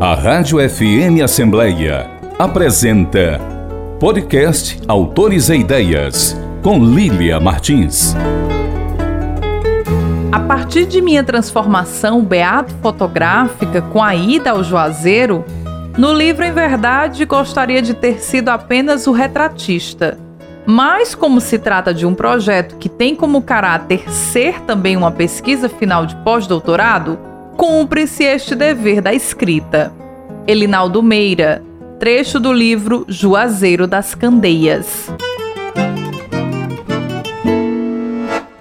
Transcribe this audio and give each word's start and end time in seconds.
A 0.00 0.14
Rádio 0.14 0.58
FM 0.60 1.24
Assembleia 1.24 2.08
apresenta 2.38 3.40
Podcast 3.98 4.80
Autores 4.86 5.48
e 5.48 5.56
Ideias, 5.56 6.40
com 6.62 6.78
Lília 6.78 7.40
Martins. 7.40 8.14
A 10.30 10.38
partir 10.38 10.86
de 10.86 11.00
minha 11.00 11.24
transformação 11.24 12.22
beato-fotográfica 12.22 13.82
com 13.82 14.00
a 14.00 14.14
ida 14.14 14.52
ao 14.52 14.62
Juazeiro, 14.62 15.44
no 15.96 16.14
livro 16.14 16.44
Em 16.44 16.52
Verdade 16.52 17.24
gostaria 17.24 17.82
de 17.82 17.92
ter 17.92 18.20
sido 18.20 18.50
apenas 18.50 19.08
o 19.08 19.12
retratista. 19.12 20.16
Mas, 20.64 21.12
como 21.12 21.40
se 21.40 21.58
trata 21.58 21.92
de 21.92 22.06
um 22.06 22.14
projeto 22.14 22.76
que 22.76 22.88
tem 22.88 23.16
como 23.16 23.42
caráter 23.42 24.08
ser 24.08 24.60
também 24.60 24.96
uma 24.96 25.10
pesquisa 25.10 25.68
final 25.68 26.06
de 26.06 26.14
pós-doutorado, 26.18 27.18
cumpre-se 27.58 28.22
este 28.22 28.54
dever 28.54 29.02
da 29.02 29.12
escrita. 29.12 29.92
Elinaldo 30.46 31.02
Meira, 31.02 31.60
trecho 31.98 32.38
do 32.38 32.52
livro 32.52 33.04
Juazeiro 33.08 33.84
das 33.84 34.14
Candeias. 34.14 35.12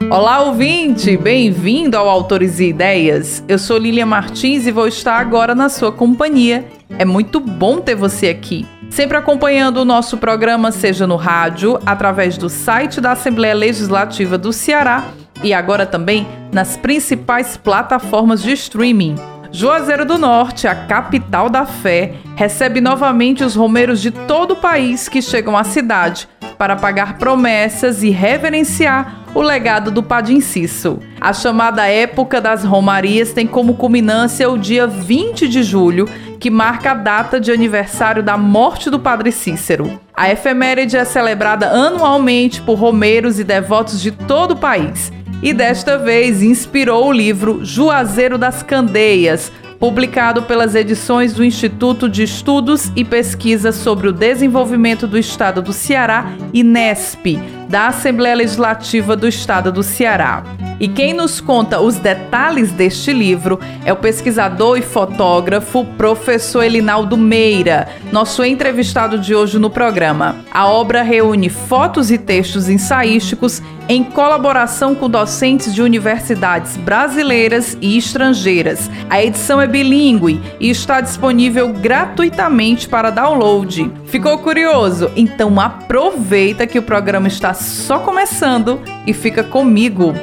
Olá, 0.09 0.41
ouvinte! 0.41 1.15
Bem-vindo 1.15 1.95
ao 1.95 2.09
Autores 2.09 2.59
e 2.59 2.69
Ideias. 2.69 3.43
Eu 3.47 3.59
sou 3.59 3.77
Lilian 3.77 4.07
Martins 4.07 4.65
e 4.65 4.71
vou 4.71 4.87
estar 4.87 5.19
agora 5.19 5.53
na 5.53 5.69
sua 5.69 5.91
companhia. 5.91 6.65
É 6.97 7.05
muito 7.05 7.39
bom 7.39 7.79
ter 7.79 7.93
você 7.93 8.29
aqui. 8.29 8.65
Sempre 8.89 9.15
acompanhando 9.15 9.77
o 9.77 9.85
nosso 9.85 10.17
programa, 10.17 10.71
seja 10.71 11.05
no 11.05 11.17
rádio, 11.17 11.79
através 11.85 12.35
do 12.35 12.49
site 12.49 12.99
da 12.99 13.11
Assembleia 13.11 13.53
Legislativa 13.53 14.39
do 14.39 14.51
Ceará 14.51 15.05
e 15.43 15.53
agora 15.53 15.85
também 15.85 16.27
nas 16.51 16.77
principais 16.77 17.57
plataformas 17.57 18.41
de 18.41 18.51
streaming. 18.53 19.15
Juazeiro 19.51 20.05
do 20.05 20.17
Norte, 20.17 20.67
a 20.67 20.75
capital 20.75 21.49
da 21.49 21.65
fé, 21.65 22.15
recebe 22.35 22.81
novamente 22.81 23.43
os 23.43 23.55
romeiros 23.55 24.01
de 24.01 24.11
todo 24.11 24.51
o 24.51 24.57
país 24.57 25.07
que 25.07 25.21
chegam 25.21 25.57
à 25.57 25.63
cidade 25.63 26.27
para 26.57 26.75
pagar 26.75 27.17
promessas 27.17 28.03
e 28.03 28.09
reverenciar 28.09 29.23
o 29.33 29.41
legado 29.41 29.91
do 29.91 30.01
Padre 30.01 30.33
Inciso. 30.33 30.99
A 31.21 31.31
chamada 31.31 31.87
Época 31.87 32.41
das 32.41 32.63
Romarias 32.63 33.31
tem 33.31 33.45
como 33.45 33.75
culminância 33.75 34.49
o 34.49 34.57
dia 34.57 34.87
20 34.87 35.47
de 35.47 35.61
julho, 35.61 36.09
que 36.39 36.49
marca 36.49 36.91
a 36.91 36.95
data 36.95 37.39
de 37.39 37.51
aniversário 37.51 38.23
da 38.23 38.37
morte 38.37 38.89
do 38.89 38.99
Padre 38.99 39.31
Cícero. 39.31 39.99
A 40.15 40.29
efeméride 40.31 40.97
é 40.97 41.05
celebrada 41.05 41.67
anualmente 41.69 42.61
por 42.61 42.75
romeiros 42.75 43.39
e 43.39 43.43
devotos 43.43 44.01
de 44.01 44.11
todo 44.11 44.51
o 44.51 44.57
país 44.57 45.11
e 45.41 45.53
desta 45.53 45.97
vez 45.97 46.41
inspirou 46.41 47.07
o 47.07 47.11
livro 47.11 47.63
Juazeiro 47.63 48.37
das 48.37 48.63
Candeias, 48.63 49.51
publicado 49.79 50.43
pelas 50.43 50.73
edições 50.73 51.33
do 51.33 51.43
Instituto 51.43 52.09
de 52.09 52.23
Estudos 52.23 52.91
e 52.95 53.05
Pesquisas 53.05 53.75
sobre 53.75 54.07
o 54.07 54.13
Desenvolvimento 54.13 55.05
do 55.05 55.17
Estado 55.17 55.61
do 55.61 55.71
Ceará, 55.71 56.33
INESP, 56.53 57.39
da 57.67 57.87
Assembleia 57.87 58.35
Legislativa 58.35 59.15
do 59.15 59.27
Estado 59.27 59.71
do 59.71 59.83
Ceará. 59.83 60.43
E 60.79 60.87
quem 60.87 61.11
nos 61.11 61.41
conta 61.41 61.79
os 61.79 61.95
detalhes 61.95 62.71
deste 62.71 63.11
livro 63.11 63.59
é 63.83 63.91
o 63.91 63.95
pesquisador 63.95 64.77
e 64.77 64.81
fotógrafo 64.81 65.83
professor 65.97 66.63
Elinaldo 66.63 67.17
Meira, 67.17 67.87
nosso 68.11 68.43
entrevistado 68.43 69.17
de 69.17 69.33
hoje 69.33 69.57
no 69.57 69.69
programa. 69.69 70.35
A 70.51 70.67
obra 70.67 71.01
reúne 71.01 71.49
fotos 71.49 72.11
e 72.11 72.17
textos 72.17 72.69
ensaísticos 72.69 73.61
em 73.89 74.03
colaboração 74.03 74.93
com 74.93 75.09
docentes 75.09 75.73
de 75.73 75.81
universidades 75.81 76.77
brasileiras 76.77 77.77
e 77.81 77.97
estrangeiras. 77.97 78.89
A 79.09 79.23
edição 79.23 79.61
é 79.61 79.67
bilíngue 79.67 80.41
e 80.59 80.69
está 80.69 81.01
disponível 81.01 81.69
gratuitamente 81.69 82.87
para 82.87 83.09
download. 83.09 83.91
Ficou 84.07 84.37
curioso? 84.37 85.11
Então 85.15 85.59
aproveita 85.59 86.65
que 86.65 86.79
o 86.79 86.81
programa 86.81 87.27
está 87.27 87.53
só 87.53 87.99
começando 87.99 88.81
e 89.05 89.13
fica 89.13 89.43
comigo. 89.43 90.13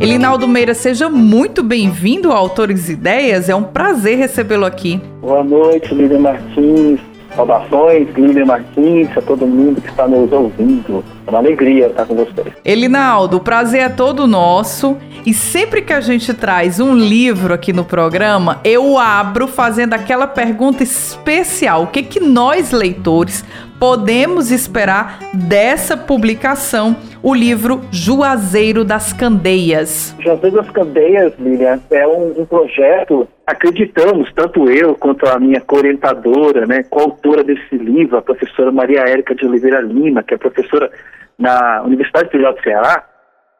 Elinaldo 0.00 0.46
Meira, 0.46 0.72
seja 0.72 1.10
muito 1.10 1.64
bem-vindo 1.64 2.30
ao 2.30 2.38
Autores 2.38 2.88
Ideias. 2.88 3.48
É 3.48 3.54
um 3.56 3.64
prazer 3.64 4.18
recebê-lo 4.18 4.64
aqui. 4.64 5.00
Boa 5.20 5.42
noite, 5.42 5.92
Lídia 5.92 6.18
Martins. 6.18 7.00
Saudações, 7.36 8.08
Lídia 8.16 8.46
Martins, 8.46 9.16
a 9.16 9.20
todo 9.20 9.46
mundo 9.46 9.80
que 9.80 9.88
está 9.88 10.08
nos 10.08 10.32
ouvindo. 10.32 11.04
É 11.26 11.30
uma 11.30 11.38
alegria 11.38 11.88
estar 11.88 12.06
com 12.06 12.14
vocês. 12.14 12.54
Elinaldo, 12.64 13.36
o 13.36 13.40
prazer 13.40 13.82
é 13.82 13.88
todo 13.88 14.26
nosso. 14.26 14.96
E 15.24 15.34
sempre 15.34 15.82
que 15.82 15.92
a 15.92 16.00
gente 16.00 16.32
traz 16.32 16.80
um 16.80 16.94
livro 16.94 17.52
aqui 17.52 17.72
no 17.72 17.84
programa, 17.84 18.60
eu 18.64 18.96
abro 18.96 19.46
fazendo 19.46 19.92
aquela 19.92 20.26
pergunta 20.26 20.82
especial: 20.82 21.82
o 21.82 21.86
que, 21.88 22.02
que 22.02 22.20
nós, 22.20 22.70
leitores, 22.70 23.44
podemos 23.78 24.50
esperar 24.50 25.18
dessa 25.34 25.96
publicação, 25.96 26.96
o 27.26 27.34
livro 27.34 27.80
Juazeiro 27.90 28.84
das 28.84 29.12
Candeias? 29.12 30.16
Juazeiro 30.20 30.58
das 30.58 30.70
Candeias, 30.70 31.36
Lilian, 31.40 31.80
é 31.90 32.06
um, 32.06 32.40
um 32.40 32.46
projeto, 32.46 33.26
acreditamos, 33.44 34.32
tanto 34.32 34.70
eu 34.70 34.94
quanto 34.94 35.26
a 35.26 35.36
minha 35.36 35.60
co-orientadora, 35.60 36.66
né, 36.66 36.84
coautora 36.84 37.42
desse 37.42 37.76
livro, 37.76 38.16
a 38.16 38.22
professora 38.22 38.70
Maria 38.70 39.00
Érica 39.00 39.34
de 39.34 39.44
Oliveira 39.44 39.80
Lima, 39.80 40.22
que 40.22 40.34
é 40.34 40.38
professora 40.38 40.88
na 41.36 41.82
Universidade 41.82 42.30
Federal 42.30 42.54
do 42.54 42.62
Ceará, 42.62 43.04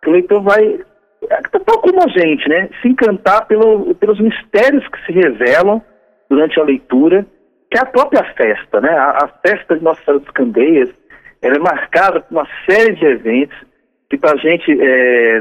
que 0.01 0.11
o 0.11 0.13
leitor 0.13 0.43
vai, 0.43 0.79
tal 1.67 1.81
como 1.81 2.05
a 2.05 2.09
gente, 2.09 2.49
né, 2.49 2.69
se 2.81 2.87
encantar 2.87 3.49
pelo, 3.49 3.97
pelos 3.97 4.21
mistérios 4.21 4.87
que 4.87 5.07
se 5.07 5.11
revelam 5.13 5.83
durante 6.31 6.61
a 6.61 6.63
leitura 6.63 7.27
que 7.71 7.79
é 7.79 7.81
a 7.81 7.87
própria 7.87 8.23
festa, 8.35 8.81
né? 8.81 8.91
A, 8.91 9.25
a 9.25 9.29
festa 9.45 9.77
de 9.77 9.83
Nossa 9.83 10.01
Senhora 10.05 10.23
dos 10.23 10.31
Candeias, 10.31 10.89
ela 11.43 11.57
é 11.57 11.59
marcada 11.59 12.21
por 12.21 12.33
uma 12.33 12.49
série 12.69 12.95
de 12.95 13.05
eventos 13.05 13.57
que 14.09 14.17
para 14.17 14.33
a 14.33 14.37
gente 14.37 14.71
é, 14.81 15.41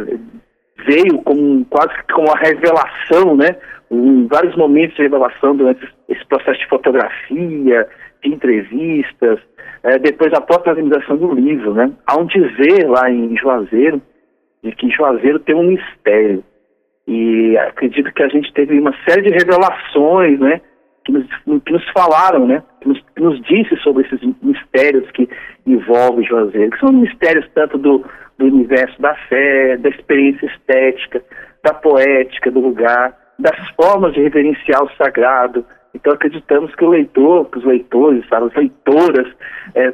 veio 0.85 1.21
como 1.23 1.65
quase 1.65 1.93
como 2.13 2.27
uma 2.27 2.37
revelação, 2.37 3.35
né? 3.35 3.55
Em 3.91 4.27
vários 4.27 4.55
momentos 4.55 4.95
de 4.95 5.03
revelação 5.03 5.55
durante 5.55 5.87
esse 6.09 6.25
processo 6.25 6.59
de 6.59 6.67
fotografia, 6.67 7.87
de 8.23 8.29
entrevistas, 8.29 9.39
é, 9.83 9.99
depois 9.99 10.33
a 10.33 10.41
própria 10.41 10.71
organização 10.71 11.17
do 11.17 11.33
livro, 11.33 11.73
né? 11.73 11.91
Há 12.07 12.17
um 12.17 12.25
dizer 12.25 12.87
lá 12.87 13.09
em 13.09 13.37
Juazeiro 13.37 14.01
de 14.63 14.71
que 14.71 14.89
Juazeiro 14.89 15.39
tem 15.39 15.55
um 15.55 15.63
mistério 15.63 16.43
e 17.07 17.55
acredito 17.57 18.11
que 18.11 18.23
a 18.23 18.27
gente 18.27 18.51
teve 18.53 18.79
uma 18.79 18.93
série 19.07 19.21
de 19.21 19.29
revelações, 19.29 20.39
né? 20.39 20.61
Que 21.05 21.11
nos, 21.11 21.25
que 21.63 21.71
nos 21.71 21.87
falaram, 21.91 22.47
né? 22.47 22.63
Que 22.81 22.89
nos, 22.89 22.99
que 23.15 23.21
nos, 23.21 23.41
disse 23.43 23.77
sobre 23.77 24.05
esses 24.05 24.19
mistérios 24.41 25.09
que 25.11 25.29
envolvem 25.65 26.25
Juazeiro, 26.25 26.71
que 26.71 26.79
são 26.79 26.91
mistérios 26.91 27.47
tanto 27.53 27.77
do, 27.77 28.03
do 28.37 28.45
universo 28.45 28.99
da 29.01 29.15
fé, 29.29 29.77
da 29.77 29.89
experiência 29.89 30.47
estética, 30.47 31.23
da 31.63 31.73
poética 31.73 32.51
do 32.51 32.59
lugar, 32.59 33.15
das 33.39 33.57
formas 33.71 34.13
de 34.13 34.21
reverenciar 34.21 34.83
o 34.83 34.91
sagrado. 34.97 35.63
Então 35.93 36.13
acreditamos 36.13 36.73
que 36.75 36.83
o 36.83 36.89
leitor, 36.89 37.45
que 37.49 37.59
os 37.59 37.65
leitores, 37.65 38.27
sabe, 38.27 38.47
as 38.47 38.55
leitoras, 38.55 39.27
é, 39.75 39.93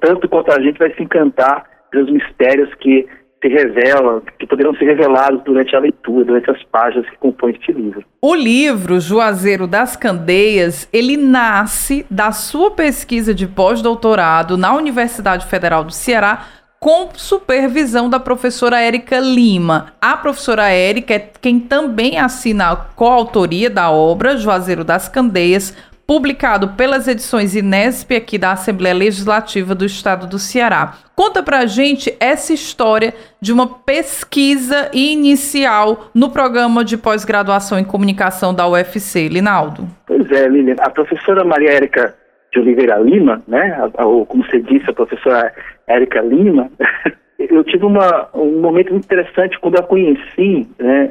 tanto 0.00 0.28
quanto 0.28 0.52
a 0.52 0.60
gente 0.60 0.78
vai 0.78 0.92
se 0.94 1.02
encantar 1.02 1.64
pelos 1.90 2.10
mistérios 2.10 2.72
que 2.74 3.08
se 3.42 3.48
revelam, 3.48 4.22
que 4.38 4.46
poderão 4.46 4.72
ser 4.76 4.84
revelados 4.84 5.42
durante 5.42 5.74
a 5.74 5.80
leitura, 5.80 6.24
durante 6.24 6.50
as 6.50 6.62
páginas 6.64 7.04
que 7.10 7.16
compõem 7.16 7.52
este 7.52 7.72
livro. 7.72 8.04
O 8.22 8.34
livro 8.34 9.00
Juazeiro 9.00 9.66
das 9.66 9.96
Candeias, 9.96 10.88
ele 10.92 11.16
nasce 11.16 12.06
da 12.08 12.30
sua 12.30 12.70
pesquisa 12.70 13.34
de 13.34 13.48
pós-doutorado 13.48 14.56
na 14.56 14.72
Universidade 14.74 15.46
Federal 15.46 15.82
do 15.82 15.92
Ceará, 15.92 16.46
com 16.78 17.10
supervisão 17.14 18.08
da 18.08 18.18
professora 18.18 18.80
Érica 18.80 19.20
Lima. 19.20 19.92
A 20.00 20.16
professora 20.16 20.68
Érica 20.68 21.14
é 21.14 21.30
quem 21.40 21.60
também 21.60 22.18
assina 22.18 22.70
a 22.70 22.76
coautoria 22.76 23.70
da 23.70 23.90
obra 23.90 24.36
Juazeiro 24.36 24.82
das 24.82 25.08
Candeias, 25.08 25.76
publicado 26.06 26.70
pelas 26.70 27.08
edições 27.08 27.54
Inesp 27.54 28.12
aqui 28.12 28.38
da 28.38 28.52
Assembleia 28.52 28.94
Legislativa 28.94 29.74
do 29.74 29.84
Estado 29.84 30.26
do 30.26 30.38
Ceará. 30.38 30.94
Conta 31.14 31.42
pra 31.42 31.66
gente 31.66 32.14
essa 32.18 32.52
história 32.52 33.14
de 33.40 33.52
uma 33.52 33.66
pesquisa 33.66 34.90
inicial 34.92 36.10
no 36.14 36.30
programa 36.30 36.84
de 36.84 36.96
pós-graduação 36.96 37.78
em 37.78 37.84
comunicação 37.84 38.54
da 38.54 38.68
UFC, 38.68 39.28
Linaldo. 39.28 39.86
Pois 40.06 40.30
é, 40.30 40.48
Lilian. 40.48 40.76
A 40.80 40.90
professora 40.90 41.44
Maria 41.44 41.72
Érica 41.72 42.14
de 42.52 42.60
Oliveira 42.60 42.98
Lima, 42.98 43.42
né, 43.48 43.78
ou 43.98 44.26
como 44.26 44.44
você 44.44 44.60
disse, 44.60 44.88
a 44.90 44.92
professora 44.92 45.52
Érica 45.86 46.20
Lima, 46.20 46.70
eu 47.38 47.64
tive 47.64 47.84
uma, 47.86 48.28
um 48.34 48.60
momento 48.60 48.94
interessante 48.94 49.58
quando 49.58 49.78
a 49.78 49.82
conheci, 49.82 50.68
né, 50.78 51.10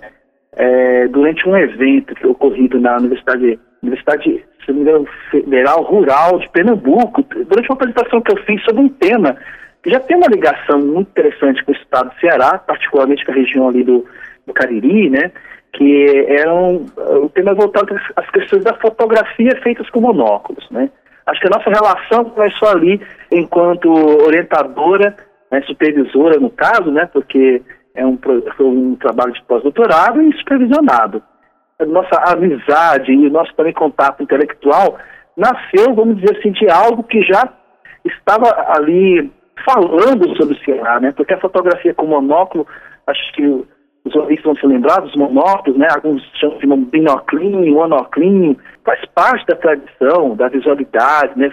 é, 0.53 1.07
durante 1.07 1.47
um 1.47 1.57
evento 1.57 2.13
que 2.13 2.27
ocorrido 2.27 2.79
na 2.79 2.97
Universidade, 2.97 3.59
Universidade 3.81 4.43
se 4.65 4.71
não 4.71 4.81
engano, 4.81 5.07
Federal 5.31 5.81
Rural 5.83 6.39
de 6.39 6.49
Pernambuco, 6.49 7.23
durante 7.23 7.67
uma 7.69 7.75
apresentação 7.75 8.21
que 8.21 8.31
eu 8.31 8.37
fiz 8.43 8.63
sobre 8.63 8.81
um 8.81 8.89
tema 8.89 9.35
que 9.83 9.89
já 9.89 9.99
tem 9.99 10.15
uma 10.15 10.27
ligação 10.27 10.79
muito 10.79 11.09
interessante 11.09 11.63
com 11.65 11.71
o 11.71 11.75
estado 11.75 12.09
do 12.09 12.19
Ceará, 12.19 12.59
particularmente 12.59 13.25
com 13.25 13.31
a 13.31 13.35
região 13.35 13.67
ali 13.67 13.83
do, 13.83 14.05
do 14.45 14.53
Cariri, 14.53 15.09
né? 15.09 15.31
que 15.73 16.25
eram 16.27 16.85
o 17.23 17.29
tema 17.29 17.53
voltado 17.53 17.95
às 18.15 18.29
questões 18.29 18.63
da 18.63 18.73
fotografia 18.75 19.59
feitas 19.63 19.89
com 19.89 20.01
monóculos, 20.01 20.69
né? 20.69 20.89
Acho 21.25 21.39
que 21.39 21.47
a 21.47 21.57
nossa 21.57 21.69
relação 21.69 22.25
começou 22.25 22.67
ali 22.69 22.99
enquanto 23.31 23.89
orientadora, 24.25 25.15
né, 25.49 25.61
supervisora 25.61 26.39
no 26.39 26.49
caso, 26.49 26.91
né, 26.91 27.07
porque 27.13 27.61
é 27.93 28.05
um, 28.05 28.17
um 28.59 28.95
trabalho 28.95 29.31
de 29.31 29.41
pós-doutorado 29.43 30.21
e 30.21 30.37
supervisionado. 30.37 31.21
Nossa 31.85 32.15
amizade 32.31 33.11
e 33.11 33.27
o 33.27 33.31
nosso 33.31 33.53
também 33.55 33.73
contato 33.73 34.23
intelectual 34.23 34.97
nasceu, 35.35 35.93
vamos 35.95 36.17
dizer 36.17 36.37
assim, 36.37 36.51
de 36.51 36.69
algo 36.69 37.03
que 37.03 37.21
já 37.23 37.49
estava 38.05 38.47
ali 38.75 39.31
falando 39.65 40.35
sobre 40.35 40.55
o 40.55 40.65
Ceará, 40.65 40.99
né, 40.99 41.13
porque 41.15 41.33
a 41.33 41.39
fotografia 41.39 41.93
com 41.93 42.07
monóculo, 42.07 42.65
acho 43.07 43.33
que 43.33 43.65
os 44.03 44.15
ouvintes 44.15 44.43
vão 44.43 44.55
se 44.55 44.65
lembrar 44.65 45.01
dos 45.01 45.15
monóculos, 45.15 45.77
né? 45.77 45.87
Alguns 45.93 46.23
chamam 46.39 46.57
de 46.79 46.85
binoclinho, 46.85 47.75
monoclinho, 47.75 48.57
faz 48.83 48.99
parte 49.13 49.45
da 49.45 49.55
tradição, 49.55 50.35
da 50.35 50.47
visualidade, 50.47 51.37
né? 51.37 51.51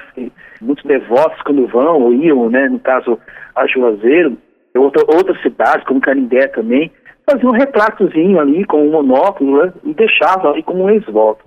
Muitos 0.60 0.84
devotos 0.84 1.40
quando 1.42 1.66
vão 1.66 2.02
ou 2.02 2.14
iam, 2.14 2.48
né? 2.48 2.68
No 2.68 2.78
caso, 2.78 3.18
a 3.54 3.66
Juazeiro, 3.66 4.38
outra, 4.76 5.04
outras 5.14 5.40
cidades, 5.42 5.84
como 5.84 6.00
Canindé 6.00 6.48
também, 6.48 6.90
faziam 7.30 7.50
um 7.50 7.56
retratozinho 7.56 8.40
ali 8.40 8.64
com 8.64 8.86
um 8.86 8.90
monóculo 8.90 9.64
né? 9.64 9.72
e 9.84 9.94
deixavam 9.94 10.52
ali 10.52 10.62
como 10.62 10.84
um 10.84 10.90
ex-voto. 10.90 11.44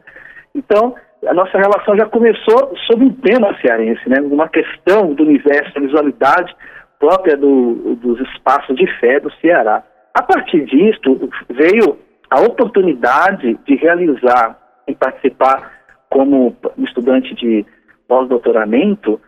Então, 0.53 0.95
a 1.27 1.33
nossa 1.33 1.57
relação 1.57 1.95
já 1.97 2.05
começou 2.05 2.73
sob 2.87 3.05
um 3.05 3.13
tema 3.13 3.55
cearense, 3.61 4.01
né? 4.09 4.19
Uma 4.21 4.49
questão 4.49 5.13
do 5.13 5.23
universo, 5.23 5.73
da 5.73 5.81
visualidade 5.81 6.55
própria 6.99 7.37
do, 7.37 7.95
dos 7.95 8.19
espaços 8.21 8.75
de 8.75 8.87
fé 8.99 9.19
do 9.19 9.31
Ceará. 9.35 9.83
A 10.13 10.23
partir 10.23 10.65
disto, 10.65 11.29
veio 11.49 11.97
a 12.29 12.41
oportunidade 12.41 13.57
de 13.65 13.75
realizar 13.75 14.57
e 14.87 14.95
participar 14.95 15.71
como 16.09 16.55
estudante 16.79 17.33
de 17.35 17.65
pós-doutoramento 18.07 19.19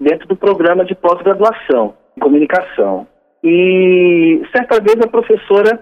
dentro 0.00 0.26
do 0.26 0.36
programa 0.36 0.84
de 0.84 0.94
pós-graduação 0.94 1.94
em 2.16 2.20
comunicação. 2.20 3.06
E 3.44 4.42
certa 4.54 4.80
vez 4.80 4.96
a 5.00 5.08
professora 5.08 5.80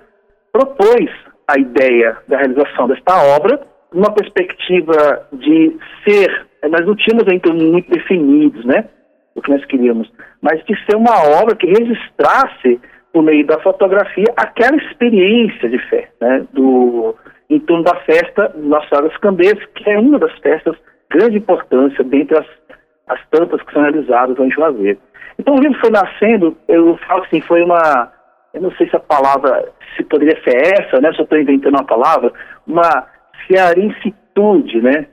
propôs 0.53 1.11
a 1.49 1.59
ideia 1.59 2.17
da 2.29 2.39
realização 2.39 2.87
desta 2.89 3.15
obra 3.37 3.61
numa 3.93 4.13
perspectiva 4.13 5.27
de 5.33 5.77
ser, 6.05 6.47
nós 6.69 6.87
não 6.87 6.95
tínhamos 6.95 7.27
ainda 7.29 7.53
muito 7.53 7.91
definidos, 7.91 8.65
né, 8.65 8.85
o 9.35 9.43
que 9.43 9.51
nós 9.51 9.65
queríamos, 9.65 10.11
mas 10.41 10.65
de 10.65 10.75
ser 10.85 10.97
uma 10.97 11.41
obra 11.41 11.57
que 11.57 11.67
registrasse 11.67 12.81
por 13.13 13.23
meio 13.23 13.45
da 13.47 13.59
fotografia, 13.61 14.27
aquela 14.37 14.77
experiência 14.77 15.69
de 15.69 15.79
fé, 15.89 16.09
né, 16.21 16.47
do, 16.53 17.17
em 17.49 17.59
torno 17.59 17.83
da 17.83 17.97
festa 18.03 18.55
Nossa 18.57 18.89
Senhora 18.89 19.09
das 19.09 19.19
Candeias, 19.19 19.59
que 19.75 19.91
é 19.91 19.99
uma 19.99 20.19
das 20.19 20.33
festas 20.39 20.77
de 20.77 21.19
grande 21.19 21.39
importância 21.39 22.05
dentre 22.05 22.39
as, 22.39 22.47
as 23.09 23.21
tantas 23.31 23.61
que 23.63 23.73
são 23.73 23.83
realizadas 23.83 24.39
em 24.39 24.51
Juazeiro. 24.51 24.99
Então 25.39 25.55
o 25.55 25.61
livro 25.61 25.81
foi 25.81 25.91
nascendo, 25.91 26.57
eu 26.69 26.97
falo 27.09 27.25
assim, 27.25 27.41
foi 27.41 27.63
uma, 27.63 28.13
eu 28.55 28.61
não 28.61 28.71
sei 28.73 28.89
se 28.89 28.97
a 28.97 29.01
palavra, 29.01 29.69
se 29.97 30.05
poderia 30.05 30.41
ser 30.43 30.57
essa, 30.57 31.01
né, 31.01 31.13
se 31.13 31.21
eu 31.21 31.25
estou 31.25 31.39
inventando 31.39 31.75
uma 31.75 31.85
palavra, 31.85 32.33
uma 32.67 33.07
cearense 33.47 34.15
atitude, 34.31 34.81
né? 34.81 35.07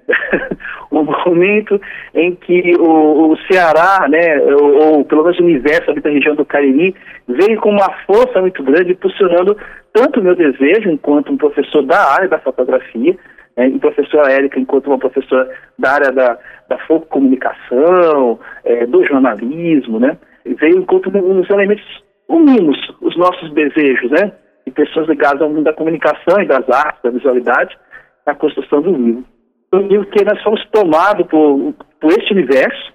o 0.90 1.04
momento 1.26 1.80
em 2.14 2.36
que 2.36 2.74
o, 2.80 3.32
o 3.32 3.38
Ceará, 3.52 4.08
né, 4.08 4.40
ou, 4.54 4.98
ou, 4.98 5.06
pelo 5.06 5.24
menos 5.24 5.40
o 5.40 5.44
universo 5.44 5.92
ali 5.92 6.02
da 6.02 6.10
região 6.10 6.36
do 6.36 6.46
Cariri, 6.46 6.96
veio 7.28 7.60
com 7.60 7.70
uma 7.72 7.90
força 8.06 8.40
muito 8.40 8.64
grande, 8.64 8.92
impulsionando 8.92 9.58
tanto 9.94 10.20
o 10.20 10.24
meu 10.24 10.36
desejo, 10.36 10.90
enquanto 10.90 11.32
um 11.32 11.38
professor 11.38 11.84
da 11.84 12.14
área 12.14 12.30
da 12.30 12.40
fotografia, 12.40 13.18
né, 13.56 13.68
e 13.68 13.80
professora 13.80 14.32
Érica, 14.32 14.60
enquanto 14.60 14.88
uma 14.88 15.00
professora 15.00 15.50
da 15.78 15.92
área 15.92 16.12
da, 16.12 16.38
da 16.70 16.78
comunicação, 17.10 18.40
é, 18.64 18.86
do 18.86 19.04
jornalismo, 19.04 20.00
né? 20.00 20.18
Veio 20.46 20.78
enquanto 20.78 21.10
uns 21.10 21.50
elementos 21.50 21.84
unimos 22.28 22.78
os 23.02 23.16
nossos 23.18 23.52
desejos, 23.54 24.12
né? 24.12 24.32
De 24.66 24.72
pessoas 24.72 25.08
ligadas 25.08 25.42
ao 25.42 25.50
mundo 25.50 25.64
da 25.64 25.74
comunicação 25.74 26.42
e 26.42 26.46
das 26.46 26.70
artes, 26.70 27.02
da 27.02 27.10
visualidade, 27.10 27.78
na 28.26 28.36
construção 28.36 28.82
do 28.82 28.92
livro. 28.92 29.24
Um 29.74 29.80
livro 29.80 30.08
que 30.08 30.24
nós 30.24 30.42
fomos 30.44 30.66
tomados 30.72 31.26
por, 31.28 31.74
por 32.00 32.12
este 32.12 32.34
universo 32.34 32.94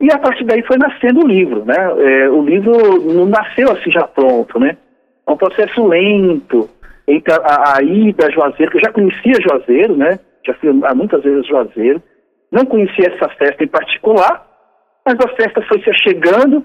e 0.00 0.12
a 0.12 0.18
partir 0.18 0.44
daí 0.44 0.62
foi 0.64 0.76
nascendo 0.78 1.24
o 1.24 1.28
livro, 1.28 1.64
né? 1.64 1.76
É, 1.76 2.28
o 2.28 2.42
livro 2.42 2.72
não 3.12 3.26
nasceu 3.26 3.70
assim 3.70 3.90
já 3.90 4.02
pronto, 4.02 4.58
né? 4.58 4.76
É 5.24 5.30
um 5.30 5.36
processo 5.36 5.86
lento 5.86 6.68
entre 7.06 7.32
a, 7.32 7.76
a, 7.76 7.82
ida 7.82 8.26
a 8.26 8.30
Juazeiro, 8.30 8.72
que 8.72 8.78
eu 8.78 8.84
já 8.84 8.92
conhecia 8.92 9.40
Juazeiro, 9.40 9.96
né? 9.96 10.18
Já 10.44 10.54
fui 10.54 10.70
há 10.70 10.94
muitas 10.94 11.22
vezes 11.22 11.46
Juazeiro. 11.46 12.02
Não 12.50 12.66
conhecia 12.66 13.14
essa 13.14 13.28
festa 13.30 13.62
em 13.62 13.68
particular, 13.68 14.44
mas 15.06 15.14
a 15.14 15.28
festa 15.36 15.62
foi 15.62 15.80
se 15.82 15.90
achegando, 15.90 16.64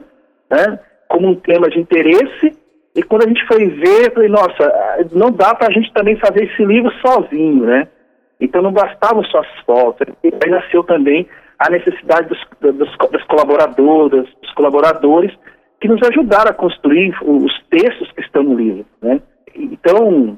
né? 0.50 0.80
Como 1.10 1.30
um 1.30 1.36
tema 1.36 1.70
de 1.70 1.80
interesse 1.80 2.58
e 2.98 3.04
quando 3.04 3.26
a 3.26 3.28
gente 3.28 3.46
foi 3.46 3.68
ver, 3.68 4.12
falei, 4.12 4.28
nossa, 4.28 5.06
não 5.12 5.30
dá 5.30 5.54
para 5.54 5.68
a 5.68 5.72
gente 5.72 5.94
também 5.94 6.16
fazer 6.16 6.46
esse 6.46 6.66
livro 6.66 6.92
sozinho, 7.06 7.64
né? 7.64 7.88
Então 8.42 8.60
não 8.60 8.72
bastavam 8.72 9.24
só 9.26 9.40
as 9.40 9.60
fotos, 9.68 10.08
aí 10.24 10.50
nasceu 10.50 10.84
também 10.84 11.28
a 11.60 11.70
necessidade 11.70 12.28
dos, 12.28 12.40
dos, 12.60 12.98
das 13.12 13.24
colaboradoras, 13.26 14.28
dos 14.42 14.52
colaboradores, 14.54 15.32
que 15.80 15.88
nos 15.88 16.02
ajudaram 16.10 16.50
a 16.50 16.54
construir 16.56 17.16
os 17.22 17.52
textos 17.70 18.12
que 18.14 18.22
estão 18.22 18.42
no 18.42 18.56
livro. 18.56 18.86
Né? 19.00 19.22
Então, 19.56 20.38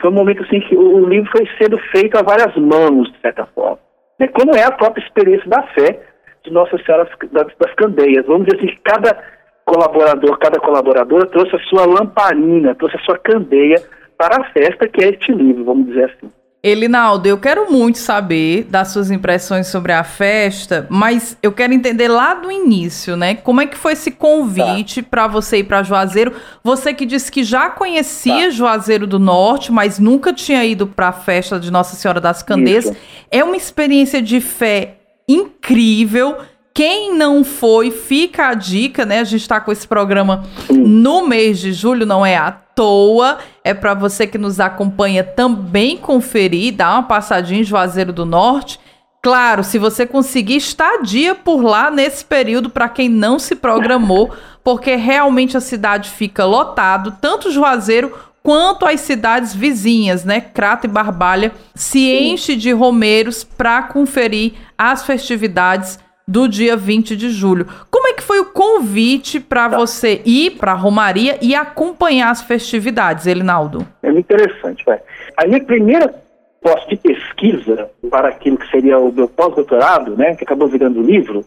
foi 0.00 0.10
um 0.10 0.14
momento 0.14 0.44
assim 0.44 0.60
que 0.60 0.76
o 0.76 1.04
livro 1.04 1.28
foi 1.32 1.48
sendo 1.60 1.78
feito 1.90 2.16
a 2.16 2.22
várias 2.22 2.54
mãos, 2.56 3.10
de 3.12 3.20
certa 3.20 3.44
forma. 3.46 3.78
Né? 4.20 4.28
Como 4.28 4.54
é 4.54 4.62
a 4.62 4.70
própria 4.70 5.02
experiência 5.02 5.48
da 5.48 5.62
fé 5.74 6.00
de 6.44 6.52
Nossa 6.52 6.78
Senhora 6.78 7.08
das, 7.32 7.46
das 7.58 7.74
Candeias. 7.74 8.24
Vamos 8.26 8.46
dizer 8.46 8.58
assim, 8.58 8.68
que 8.68 8.82
cada 8.82 9.20
colaborador, 9.68 10.38
cada 10.38 10.58
colaboradora 10.58 11.26
trouxe 11.26 11.54
a 11.54 11.60
sua 11.68 11.84
lamparina, 11.84 12.74
trouxe 12.74 12.96
a 12.96 13.00
sua 13.00 13.18
candeia 13.18 13.80
para 14.16 14.40
a 14.40 14.44
festa 14.50 14.88
que 14.88 15.04
é 15.04 15.10
este 15.10 15.30
livro, 15.30 15.64
vamos 15.64 15.86
dizer 15.86 16.06
assim. 16.06 16.32
Elinaldo, 16.60 17.28
eu 17.28 17.38
quero 17.38 17.70
muito 17.70 17.98
saber 17.98 18.64
das 18.64 18.88
suas 18.88 19.12
impressões 19.12 19.68
sobre 19.68 19.92
a 19.92 20.02
festa, 20.02 20.88
mas 20.90 21.38
eu 21.40 21.52
quero 21.52 21.72
entender 21.72 22.08
lá 22.08 22.34
do 22.34 22.50
início, 22.50 23.16
né? 23.16 23.36
Como 23.36 23.60
é 23.60 23.66
que 23.66 23.76
foi 23.76 23.92
esse 23.92 24.10
convite 24.10 25.02
tá. 25.02 25.08
para 25.08 25.26
você 25.28 25.58
ir 25.58 25.64
para 25.64 25.84
Juazeiro? 25.84 26.32
Você 26.64 26.92
que 26.92 27.06
disse 27.06 27.30
que 27.30 27.44
já 27.44 27.70
conhecia 27.70 28.46
tá. 28.46 28.50
Juazeiro 28.50 29.06
do 29.06 29.20
Norte, 29.20 29.70
mas 29.70 30.00
nunca 30.00 30.32
tinha 30.32 30.64
ido 30.64 30.88
para 30.88 31.08
a 31.08 31.12
festa 31.12 31.60
de 31.60 31.70
Nossa 31.70 31.94
Senhora 31.94 32.20
das 32.20 32.42
Candeias. 32.42 32.86
Isso. 32.86 32.96
É 33.30 33.44
uma 33.44 33.56
experiência 33.56 34.20
de 34.20 34.40
fé 34.40 34.96
incrível 35.28 36.38
quem 36.78 37.12
não 37.12 37.42
foi, 37.42 37.90
fica 37.90 38.50
a 38.50 38.54
dica, 38.54 39.04
né? 39.04 39.18
A 39.18 39.24
gente 39.24 39.40
está 39.40 39.60
com 39.60 39.72
esse 39.72 39.84
programa 39.84 40.44
no 40.70 41.26
mês 41.26 41.58
de 41.58 41.72
julho, 41.72 42.06
não 42.06 42.24
é 42.24 42.36
à 42.36 42.52
toa. 42.52 43.38
É 43.64 43.74
para 43.74 43.94
você 43.94 44.28
que 44.28 44.38
nos 44.38 44.60
acompanha 44.60 45.24
também 45.24 45.96
conferir, 45.96 46.72
dar 46.72 46.92
uma 46.92 47.02
passadinha 47.02 47.62
em 47.62 47.64
Juazeiro 47.64 48.12
do 48.12 48.24
Norte. 48.24 48.78
Claro, 49.20 49.64
se 49.64 49.76
você 49.76 50.06
conseguir 50.06 50.54
estadia 50.54 51.34
por 51.34 51.64
lá 51.64 51.90
nesse 51.90 52.24
período 52.24 52.70
para 52.70 52.88
quem 52.88 53.08
não 53.08 53.40
se 53.40 53.56
programou, 53.56 54.32
porque 54.62 54.94
realmente 54.94 55.56
a 55.56 55.60
cidade 55.60 56.08
fica 56.10 56.44
lotado, 56.44 57.16
tanto 57.20 57.50
Juazeiro 57.50 58.16
quanto 58.40 58.86
as 58.86 59.00
cidades 59.00 59.52
vizinhas, 59.52 60.24
né? 60.24 60.40
Crato 60.40 60.86
e 60.86 60.88
Barbalha 60.88 61.50
se 61.74 62.08
enche 62.08 62.54
de 62.54 62.70
romeiros 62.70 63.42
para 63.42 63.82
conferir 63.82 64.52
as 64.78 65.04
festividades 65.04 65.98
do 66.28 66.46
dia 66.46 66.76
20 66.76 67.16
de 67.16 67.30
julho. 67.30 67.66
Como 67.90 68.06
é 68.06 68.12
que 68.12 68.22
foi 68.22 68.38
o 68.38 68.44
convite 68.44 69.40
para 69.40 69.70
tá. 69.70 69.78
você 69.78 70.20
ir 70.26 70.58
para 70.58 70.72
a 70.72 70.74
Romaria 70.74 71.38
e 71.40 71.54
acompanhar 71.54 72.30
as 72.30 72.42
festividades, 72.42 73.26
Elinaldo? 73.26 73.86
É 74.02 74.12
muito 74.12 74.30
interessante, 74.30 74.84
vai. 74.84 75.00
A 75.38 75.46
minha 75.46 75.64
primeira 75.64 76.14
posse 76.60 76.86
de 76.88 76.96
pesquisa 76.96 77.90
para 78.10 78.28
aquilo 78.28 78.58
que 78.58 78.68
seria 78.70 78.98
o 78.98 79.10
meu 79.10 79.28
pós-doutorado, 79.28 80.16
né, 80.16 80.34
que 80.34 80.44
acabou 80.44 80.68
virando 80.68 81.00
livro, 81.00 81.44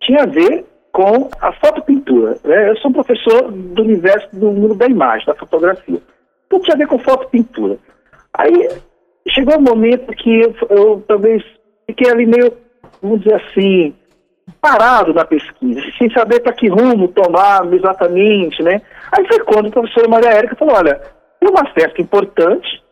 tinha 0.00 0.22
a 0.22 0.26
ver 0.26 0.64
com 0.90 1.28
a 1.40 1.52
fotopintura. 1.52 2.38
Né? 2.42 2.70
Eu 2.70 2.76
sou 2.78 2.90
professor 2.90 3.50
do 3.50 3.82
universo 3.82 4.28
do 4.32 4.50
mundo 4.50 4.74
da 4.74 4.86
imagem, 4.86 5.26
da 5.26 5.34
fotografia. 5.34 6.00
Então 6.46 6.60
tinha 6.60 6.74
a 6.74 6.78
ver 6.78 6.86
com 6.86 6.98
fotopintura. 6.98 7.76
Aí 8.32 8.68
chegou 9.28 9.58
um 9.58 9.62
momento 9.62 10.12
que 10.14 10.40
eu, 10.40 10.54
eu 10.70 11.04
talvez 11.06 11.42
fiquei 11.86 12.10
ali 12.10 12.24
meio, 12.24 12.52
vamos 13.02 13.20
dizer 13.20 13.34
assim, 13.34 13.94
parado 14.60 15.12
na 15.12 15.24
pesquisa, 15.24 15.80
sem 15.98 16.10
saber 16.10 16.40
para 16.40 16.52
que 16.52 16.68
rumo 16.68 17.08
tomar 17.08 17.72
exatamente, 17.72 18.62
né? 18.62 18.80
Aí 19.10 19.26
foi 19.26 19.40
quando 19.40 19.68
a 19.68 19.70
professora 19.70 20.08
Maria 20.08 20.30
Érica 20.30 20.56
falou, 20.56 20.76
olha, 20.76 21.00
tem 21.40 21.50
uma 21.50 21.66
festa 21.72 22.00
importante, 22.00 22.82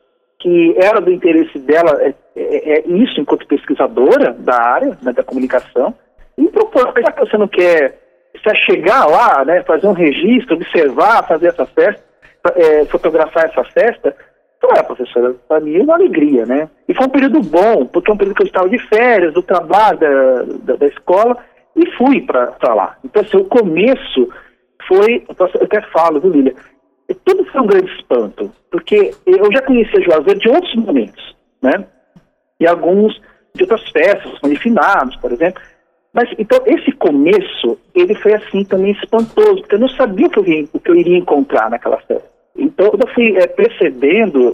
que 0.41 0.75
era 0.79 1.01
do 1.01 1.13
interesse 1.13 1.59
dela, 1.59 2.01
é, 2.01 2.15
é, 2.35 2.79
é 2.79 2.89
isso 2.89 3.21
enquanto 3.21 3.47
pesquisadora 3.47 4.33
da 4.33 4.61
área, 4.61 4.99
né, 5.03 5.13
da 5.13 5.23
comunicação, 5.23 5.95
e 6.37 6.49
propôs, 6.49 6.87
já 7.05 7.13
que 7.13 7.21
você 7.21 7.37
não 7.37 7.47
quer 7.47 7.99
se 8.43 8.57
chegar 8.65 9.07
lá, 9.07 9.45
né, 9.45 9.63
fazer 9.65 9.87
um 9.87 9.93
registro, 9.93 10.57
observar, 10.57 11.27
fazer 11.29 11.49
essa 11.49 11.67
festa, 11.67 12.03
é, 12.57 12.85
fotografar 12.87 13.45
essa 13.45 13.63
festa, 13.65 14.17
Então, 14.57 14.71
é, 14.77 14.83
professora, 14.83 15.35
para 15.49 15.61
mim 15.61 15.79
é 15.79 15.83
uma 15.83 15.95
alegria, 15.95 16.45
né? 16.45 16.69
E 16.87 16.95
foi 16.95 17.07
um 17.07 17.11
período 17.11 17.41
bom, 17.41 17.87
porque 17.87 18.11
é 18.11 18.15
um 18.15 18.17
período 18.17 18.37
que 18.37 18.43
eu 18.43 18.47
estava 18.47 18.69
de 18.69 18.79
férias, 18.89 19.33
do 19.33 19.43
trabalho, 19.43 19.99
da, 19.99 20.43
da, 20.65 20.77
da 20.77 20.87
escola, 20.87 21.37
e 21.77 21.91
fui 21.97 22.21
para 22.23 22.75
lá. 22.75 22.97
Então, 23.05 23.23
assim, 23.23 23.37
o 23.37 23.45
começo 23.45 24.29
foi, 24.87 25.25
eu 25.29 25.65
até 25.65 25.81
falo, 25.93 26.21
viu, 26.21 26.31
Lília? 26.31 26.55
Tudo 27.25 27.45
foi 27.47 27.61
um 27.61 27.67
grande 27.67 27.91
espanto, 27.93 28.53
porque 28.71 29.13
eu 29.27 29.53
já 29.53 29.63
conhecia 29.63 30.01
Juazeiro 30.01 30.39
de 30.39 30.49
outros 30.49 30.75
momentos, 30.77 31.37
né? 31.61 31.85
E 32.61 32.67
alguns 32.67 33.21
de 33.55 33.63
outras 33.63 33.89
festas, 33.91 34.33
finados, 34.59 35.17
por 35.17 35.33
exemplo. 35.33 35.61
Mas, 36.13 36.29
então, 36.39 36.61
esse 36.67 36.93
começo, 36.93 37.79
ele 37.95 38.15
foi 38.17 38.35
assim 38.35 38.65
também 38.65 38.93
espantoso, 38.93 39.61
porque 39.61 39.75
eu 39.75 39.81
não 39.81 39.89
sabia 39.91 40.27
o 40.27 40.31
que 40.31 40.39
eu, 40.39 40.47
ia, 40.47 40.69
o 40.73 40.81
que 40.81 40.91
eu 40.91 40.97
iria 40.97 41.19
encontrar 41.19 41.71
naquela 41.71 41.99
festa. 41.99 42.29
Então, 42.57 42.87
eu 42.87 43.09
fui 43.15 43.37
é, 43.37 43.47
percebendo, 43.47 44.53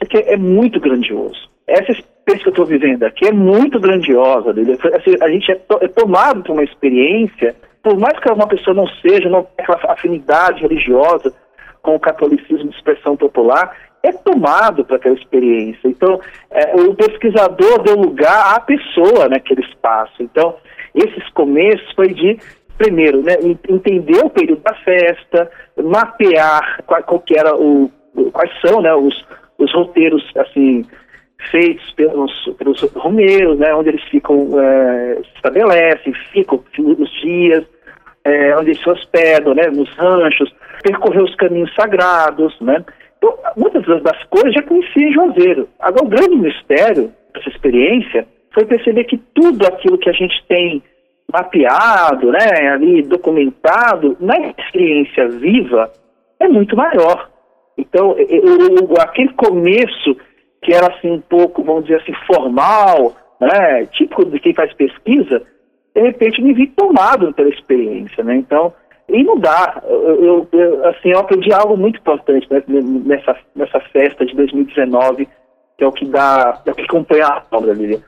aqui 0.00 0.18
é 0.18 0.36
muito 0.36 0.80
grandioso. 0.80 1.48
Essa 1.66 1.92
experiência 2.28 2.42
que 2.42 2.48
eu 2.48 2.50
estou 2.50 2.66
vivendo 2.66 3.02
aqui 3.04 3.26
é 3.26 3.32
muito 3.32 3.80
grandiosa. 3.80 4.50
Assim, 4.50 5.16
a 5.20 5.28
gente 5.28 5.50
é, 5.50 5.54
to, 5.54 5.78
é 5.80 5.88
tomado 5.88 6.42
por 6.42 6.52
uma 6.52 6.64
experiência, 6.64 7.54
por 7.82 7.98
mais 7.98 8.18
que 8.18 8.30
uma 8.30 8.46
pessoa 8.46 8.74
não 8.74 8.86
seja, 9.00 9.28
não 9.28 9.44
tenha 9.44 9.68
aquela 9.68 9.92
afinidade 9.92 10.62
religiosa 10.62 11.32
com 11.82 11.94
o 11.94 12.00
catolicismo 12.00 12.68
de 12.68 12.76
expressão 12.76 13.16
popular, 13.16 13.74
é 14.02 14.12
tomado 14.12 14.84
para 14.84 14.96
aquela 14.96 15.14
experiência. 15.14 15.88
Então, 15.88 16.20
é, 16.50 16.74
o 16.76 16.94
pesquisador 16.94 17.82
deu 17.82 17.96
lugar 17.96 18.54
à 18.54 18.60
pessoa 18.60 19.28
naquele 19.28 19.62
espaço. 19.62 20.22
Então, 20.22 20.56
esses 20.94 21.28
começos 21.30 21.92
foi 21.94 22.08
de, 22.08 22.38
primeiro, 22.76 23.22
né, 23.22 23.34
entender 23.68 24.18
o 24.24 24.30
período 24.30 24.62
da 24.62 24.74
festa, 24.74 25.50
mapear 25.82 26.82
qual, 26.86 27.02
qual 27.02 27.20
que 27.20 27.38
era 27.38 27.56
o, 27.56 27.90
quais 28.32 28.50
são 28.60 28.80
né, 28.80 28.94
os, 28.94 29.14
os 29.58 29.72
roteiros 29.74 30.22
assim 30.36 30.84
feitos 31.50 31.90
pelos, 31.92 32.32
pelos 32.58 32.80
romeiros, 32.94 33.58
né, 33.58 33.74
onde 33.74 33.90
eles 33.90 34.02
ficam, 34.04 34.48
é, 34.60 35.14
se 35.16 35.36
estabelecem, 35.36 36.12
ficam 36.32 36.62
os 36.78 37.10
dias, 37.22 37.64
é, 38.24 38.56
onde 38.56 38.70
eles 38.70 38.82
se 38.82 38.90
hospedam, 38.90 39.54
né, 39.54 39.66
nos 39.68 39.88
ranchos, 39.96 40.52
percorrer 40.82 41.22
os 41.22 41.34
caminhos 41.36 41.72
sagrados, 41.74 42.58
né. 42.60 42.84
Então, 43.16 43.36
muitas 43.56 43.84
das 44.02 44.24
coisas 44.24 44.52
já 44.52 44.62
conhecia 44.62 45.08
em 45.08 45.12
Juazeiro. 45.12 45.68
Agora, 45.80 46.04
o 46.04 46.08
grande 46.08 46.36
mistério 46.36 47.12
dessa 47.34 47.48
experiência 47.48 48.26
foi 48.52 48.64
perceber 48.64 49.04
que 49.04 49.18
tudo 49.34 49.66
aquilo 49.66 49.98
que 49.98 50.08
a 50.08 50.12
gente 50.12 50.44
tem 50.48 50.82
mapeado, 51.32 52.32
né, 52.32 52.68
ali 52.72 53.02
documentado, 53.02 54.16
na 54.20 54.38
experiência 54.38 55.28
viva, 55.28 55.90
é 56.40 56.48
muito 56.48 56.76
maior. 56.76 57.28
Então, 57.76 58.16
eu, 58.18 58.42
eu, 58.44 58.94
aquele 59.00 59.32
começo 59.34 60.16
que 60.62 60.72
era 60.72 60.88
assim 60.88 61.10
um 61.10 61.20
pouco, 61.20 61.62
vamos 61.62 61.84
dizer 61.84 62.00
assim, 62.00 62.12
formal, 62.26 63.16
né, 63.40 63.86
típico 63.86 64.24
de 64.24 64.40
quem 64.40 64.54
faz 64.54 64.72
pesquisa, 64.74 65.42
de 65.94 66.00
repente 66.00 66.42
me 66.42 66.52
vi 66.52 66.66
tomado 66.68 67.32
pela 67.32 67.48
experiência, 67.48 68.22
né? 68.24 68.36
Então, 68.36 68.72
e 69.08 69.22
não 69.24 69.38
dá. 69.38 69.82
Eu, 69.84 70.46
eu, 70.52 70.86
assim, 70.86 71.10
eu 71.10 71.18
aprendi 71.18 71.52
algo 71.52 71.76
muito 71.76 71.98
importante 71.98 72.46
né, 72.50 72.62
nessa, 72.68 73.36
nessa 73.54 73.80
festa 73.80 74.26
de 74.26 74.34
2019, 74.34 75.28
que 75.76 75.84
é 75.84 75.86
o 75.86 75.92
que 75.92 76.04
dá, 76.04 76.60
é 76.66 76.70
o 76.70 76.74
que 76.74 76.82
acompanha 76.82 77.26
a 77.26 77.42
obra, 77.50 77.72
Lilian 77.72 78.00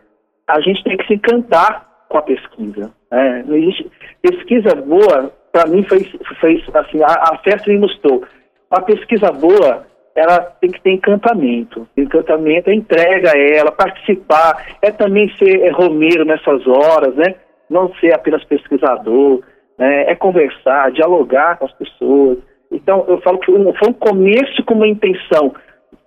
a 0.51 0.61
gente 0.61 0.83
tem 0.83 0.97
que 0.97 1.07
se 1.07 1.15
encantar 1.15 1.87
com 2.09 2.19
a 2.19 2.23
pesquisa. 2.23 2.91
Né? 3.11 3.45
Existe 3.49 3.91
pesquisa 4.21 4.75
boa, 4.75 5.33
para 5.53 5.67
mim 5.67 5.83
foi, 5.85 6.05
foi 6.41 6.65
assim, 6.75 7.03
a, 7.03 7.35
a 7.35 7.39
festa 7.39 7.71
me 7.71 7.79
mostrou. 7.79 8.25
A 8.71 8.81
pesquisa 8.83 9.31
boa, 9.33 9.87
ela 10.15 10.41
tem 10.61 10.71
que 10.71 10.81
ter 10.81 10.93
encantamento. 10.93 11.89
Encantamento 11.97 12.71
é 12.71 12.75
entrega 12.75 13.33
a 13.33 13.39
ela, 13.39 13.73
participar, 13.73 14.77
é 14.83 14.91
também 14.91 15.31
ser 15.37 15.63
é, 15.63 15.71
romeiro 15.71 16.25
nessas 16.25 16.67
horas, 16.67 17.15
né? 17.15 17.35
Não 17.69 17.93
ser 17.95 18.13
apenas 18.13 18.45
pesquisador, 18.45 19.43
né? 19.79 20.11
é 20.11 20.15
conversar, 20.15 20.91
dialogar 20.91 21.59
com 21.59 21.67
as 21.67 21.73
pessoas. 21.73 22.39
Então, 22.71 23.05
eu 23.09 23.21
falo 23.21 23.39
que 23.39 23.53
foi 23.53 23.89
um 23.89 23.93
começo 23.93 24.65
com 24.65 24.75
uma 24.75 24.89
intenção 24.89 25.53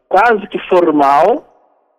quase 0.07 0.45
que 0.47 0.59
formal, 0.69 1.43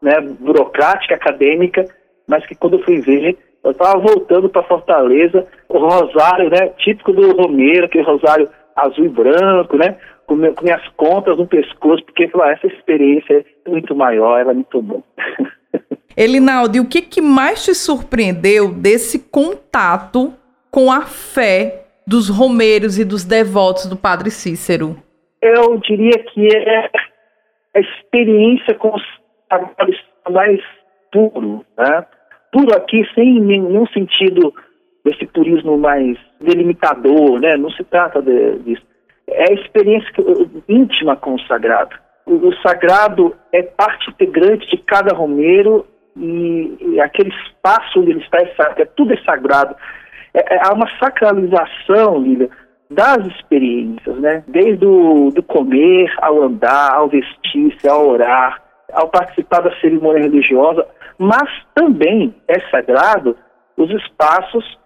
né, 0.00 0.20
burocrática, 0.20 1.16
acadêmica, 1.16 1.84
mas 2.28 2.46
que 2.46 2.54
quando 2.54 2.74
eu 2.74 2.84
fui 2.84 3.00
ver, 3.00 3.36
eu 3.64 3.72
estava 3.72 3.98
voltando 3.98 4.48
para 4.48 4.62
Fortaleza, 4.62 5.46
o 5.68 5.78
rosário, 5.78 6.48
né, 6.48 6.68
típico 6.78 7.12
do 7.12 7.36
Romeiro, 7.36 7.86
aquele 7.86 8.04
rosário 8.04 8.48
azul 8.76 9.04
e 9.04 9.08
branco, 9.08 9.76
né, 9.76 9.96
com, 10.26 10.34
meu, 10.34 10.54
com 10.54 10.64
minhas 10.64 10.86
contas 10.96 11.36
no 11.36 11.46
pescoço, 11.46 12.04
porque 12.04 12.28
falou, 12.28 12.46
ah, 12.46 12.52
essa 12.52 12.66
experiência 12.66 13.44
é 13.64 13.70
muito 13.70 13.94
maior, 13.94 14.38
ela 14.38 14.54
me 14.54 14.64
tomou. 14.64 15.02
Elinaldo, 16.16 16.76
e 16.76 16.80
o 16.80 16.88
que, 16.88 17.02
que 17.02 17.20
mais 17.20 17.64
te 17.64 17.74
surpreendeu 17.74 18.72
desse 18.72 19.28
contato 19.30 20.32
com 20.70 20.90
a 20.90 21.02
fé 21.02 21.86
dos 22.06 22.28
romeiros 22.28 22.98
e 22.98 23.04
dos 23.04 23.24
devotos 23.24 23.86
do 23.86 23.96
Padre 23.96 24.30
Cícero? 24.30 24.96
Eu 25.42 25.78
diria 25.78 26.18
que 26.32 26.46
é 26.56 26.90
a 27.74 27.80
experiência 27.80 28.74
com 28.74 28.94
os 28.94 29.02
mais 30.30 30.60
puro, 31.12 31.64
né? 31.76 32.06
Puro 32.52 32.74
aqui 32.74 33.04
sem 33.14 33.40
nenhum 33.40 33.86
sentido 33.88 34.54
desse 35.04 35.26
purismo 35.26 35.76
mais 35.76 36.16
delimitador, 36.40 37.40
né? 37.40 37.56
Não 37.56 37.70
se 37.70 37.84
trata 37.84 38.22
de, 38.22 38.58
disso. 38.60 38.82
É 39.28 39.50
a 39.50 39.54
experiência 39.54 40.12
íntima 40.68 41.16
com 41.16 41.34
o 41.34 41.40
sagrado. 41.40 41.96
O, 42.26 42.52
sagrado 42.66 43.34
é 43.52 43.62
parte 43.62 44.10
integrante 44.10 44.66
de 44.70 44.78
cada 44.78 45.14
romeiro 45.14 45.86
e, 46.16 46.76
e, 46.80 47.00
aquele 47.00 47.30
espaço 47.46 48.00
onde 48.00 48.12
ele 48.12 48.20
está 48.20 48.38
é, 48.38 48.82
é 48.82 48.84
tudo 48.84 49.12
é 49.12 49.16
sagrado. 49.24 49.74
É, 50.32 50.54
é, 50.54 50.60
há 50.64 50.72
uma 50.72 50.88
sacralização, 50.98 52.18
Lília, 52.18 52.48
das 52.90 53.26
experiências, 53.26 54.16
né? 54.20 54.42
Desde 54.48 54.86
o 54.86 55.30
do 55.30 55.42
comer, 55.42 56.12
ao 56.18 56.42
andar, 56.42 56.94
ao 56.94 57.08
vestir-se, 57.08 57.88
ao 57.88 58.08
orar, 58.08 58.62
ao 58.92 59.08
participar 59.08 59.60
da 59.60 59.74
cerimônia 59.80 60.22
religiosa, 60.22 60.86
mas 61.18 61.48
também 61.74 62.34
é 62.48 62.60
sagrado 62.70 63.36
os 63.76 63.90
espaços 63.90 64.78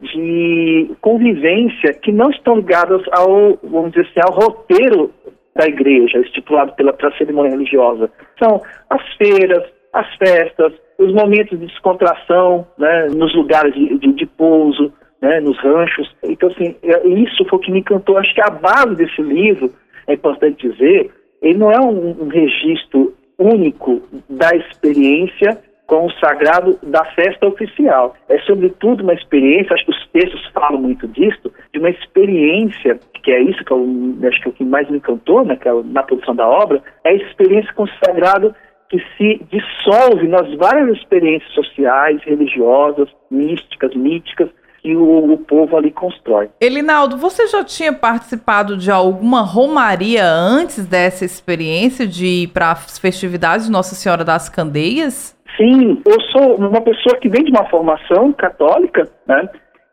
de 0.00 0.90
convivência 1.00 1.92
que 1.94 2.12
não 2.12 2.30
estão 2.30 2.56
ligados 2.56 3.02
ao, 3.12 3.58
vamos 3.62 3.92
dizer 3.92 4.08
assim, 4.08 4.20
ao 4.22 4.34
roteiro 4.34 5.10
da 5.54 5.66
igreja, 5.66 6.18
estipulado 6.18 6.72
pela, 6.74 6.92
pela 6.92 7.16
cerimônia 7.16 7.50
religiosa. 7.50 8.10
São 8.38 8.62
as 8.88 9.02
feiras, 9.14 9.64
as 9.92 10.06
festas, 10.16 10.72
os 10.98 11.12
momentos 11.12 11.58
de 11.58 11.66
descontração, 11.66 12.66
né, 12.78 13.08
nos 13.08 13.34
lugares 13.34 13.74
de, 13.74 13.98
de, 13.98 14.12
de 14.12 14.26
pouso, 14.26 14.92
né, 15.20 15.40
nos 15.40 15.58
ranchos. 15.58 16.14
Então, 16.24 16.48
assim, 16.50 16.76
é, 16.82 17.08
isso 17.08 17.44
foi 17.46 17.58
o 17.58 17.62
que 17.62 17.72
me 17.72 17.80
encantou. 17.80 18.16
Acho 18.16 18.34
que 18.34 18.42
a 18.42 18.50
base 18.50 18.94
desse 18.94 19.20
livro, 19.20 19.72
é 20.06 20.14
importante 20.14 20.68
dizer, 20.68 21.10
ele 21.42 21.58
não 21.58 21.70
é 21.70 21.80
um, 21.80 22.22
um 22.22 22.28
registro 22.28 23.14
único 23.38 24.02
da 24.28 24.50
experiência 24.54 25.58
com 25.90 26.06
o 26.06 26.12
sagrado 26.20 26.78
da 26.84 27.04
festa 27.16 27.48
oficial. 27.48 28.14
É, 28.28 28.38
sobretudo, 28.42 29.02
uma 29.02 29.12
experiência, 29.12 29.74
acho 29.74 29.84
que 29.84 29.90
os 29.90 30.06
textos 30.12 30.46
falam 30.54 30.80
muito 30.80 31.08
disso, 31.08 31.52
de 31.72 31.80
uma 31.80 31.90
experiência, 31.90 33.00
que 33.24 33.32
é 33.32 33.42
isso 33.42 33.64
que 33.64 33.72
eu 33.72 33.84
acho 34.28 34.40
que 34.40 34.46
é 34.46 34.50
o 34.50 34.54
que 34.54 34.64
mais 34.64 34.88
me 34.88 34.98
encantou 34.98 35.44
naquela, 35.44 35.82
na 35.82 36.04
produção 36.04 36.36
da 36.36 36.48
obra, 36.48 36.80
é 37.02 37.08
a 37.08 37.14
experiência 37.14 37.74
com 37.74 37.82
o 37.82 37.90
sagrado 38.04 38.54
que 38.88 39.02
se 39.16 39.44
dissolve 39.50 40.28
nas 40.28 40.54
várias 40.54 40.96
experiências 40.96 41.52
sociais, 41.54 42.22
religiosas, 42.22 43.08
místicas, 43.28 43.92
míticas, 43.96 44.48
que 44.80 44.96
o, 44.96 45.32
o, 45.32 45.38
povo 45.38 45.76
ali 45.76 45.90
constrói. 45.90 46.50
Elinaldo, 46.60 47.16
você 47.16 47.46
já 47.48 47.64
tinha 47.64 47.92
participado 47.92 48.76
de 48.76 48.90
alguma 48.90 49.42
romaria 49.42 50.24
antes 50.24 50.86
dessa 50.86 51.24
experiência 51.24 52.06
de 52.06 52.26
ir 52.26 52.48
para 52.48 52.72
as 52.72 52.98
festividades 52.98 53.66
de 53.66 53.72
Nossa 53.72 53.94
Senhora 53.94 54.24
das 54.24 54.48
Candeias? 54.48 55.36
Sim, 55.56 56.02
eu 56.06 56.20
sou 56.32 56.56
uma 56.56 56.80
pessoa 56.80 57.16
que 57.18 57.28
vem 57.28 57.44
de 57.44 57.50
uma 57.50 57.68
formação 57.68 58.32
católica, 58.32 59.08
né? 59.26 59.48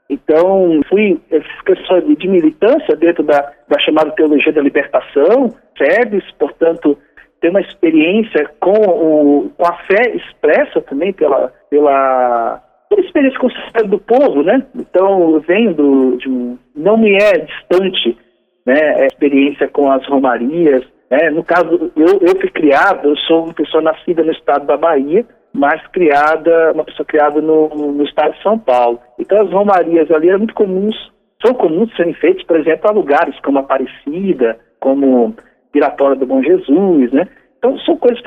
Então, 0.10 0.82
fui 0.88 1.20
pessoa 1.66 2.02
de, 2.02 2.16
de 2.16 2.28
militância 2.28 2.96
dentro 2.96 3.24
da, 3.24 3.52
da 3.68 3.80
chamada 3.80 4.12
Teologia 4.12 4.54
da 4.54 4.62
Libertação, 4.62 5.54
SEBS, 5.78 6.24
portanto, 6.40 6.98
ter 7.42 7.50
uma 7.50 7.62
experiência 7.62 8.50
com, 8.60 8.72
o, 8.72 9.50
com 9.50 9.66
a 9.66 9.74
fé 9.86 10.16
expressa 10.16 10.82
também 10.82 11.12
pela, 11.12 11.52
pela, 11.70 12.62
pela 12.90 13.02
experiência 13.02 13.40
com 13.40 13.48
o 13.48 13.88
do 13.88 14.00
povo, 14.00 14.44
né? 14.44 14.66
Então, 14.76 15.34
eu 15.34 15.42
venho 15.42 15.74
do, 15.74 16.18
de 16.18 16.30
um, 16.30 16.58
não 16.76 16.98
me 16.98 17.14
é 17.16 17.40
distante 17.40 18.18
né, 18.66 19.02
a 19.02 19.06
experiência 19.06 19.68
com 19.68 19.92
as 19.92 20.06
romarias, 20.08 20.84
né? 21.12 21.30
No 21.30 21.44
caso, 21.44 21.92
eu, 21.96 22.20
eu 22.22 22.40
fui 22.40 22.50
criado, 22.50 23.10
eu 23.10 23.18
sou 23.18 23.46
uma 23.46 23.54
pessoa 23.54 23.84
nascida 23.84 24.24
no 24.24 24.32
estado 24.32 24.66
da 24.66 24.78
Bahia, 24.78 25.26
mas 25.58 25.86
criada, 25.88 26.72
uma 26.72 26.84
pessoa 26.84 27.06
criada 27.06 27.42
no, 27.42 27.68
no 27.70 28.04
estado 28.04 28.34
de 28.36 28.44
São 28.44 28.60
Paulo. 28.60 29.00
Então 29.18 29.42
as 29.42 29.52
romarias 29.52 30.10
ali 30.12 30.30
eram 30.30 30.38
muito 30.38 30.54
comuns, 30.54 30.96
são 31.44 31.56
comuns 31.56 31.94
serem 31.96 32.14
feitas, 32.14 32.44
por 32.44 32.60
exemplo, 32.60 32.88
a 32.88 32.94
lugares 32.94 33.36
como 33.40 33.58
Aparecida, 33.58 34.60
como 34.80 35.36
Piratória 35.72 36.16
do 36.16 36.28
Bom 36.28 36.44
Jesus, 36.44 37.12
né? 37.12 37.28
Então, 37.58 37.78
são 37.80 37.98
coisas 37.98 38.22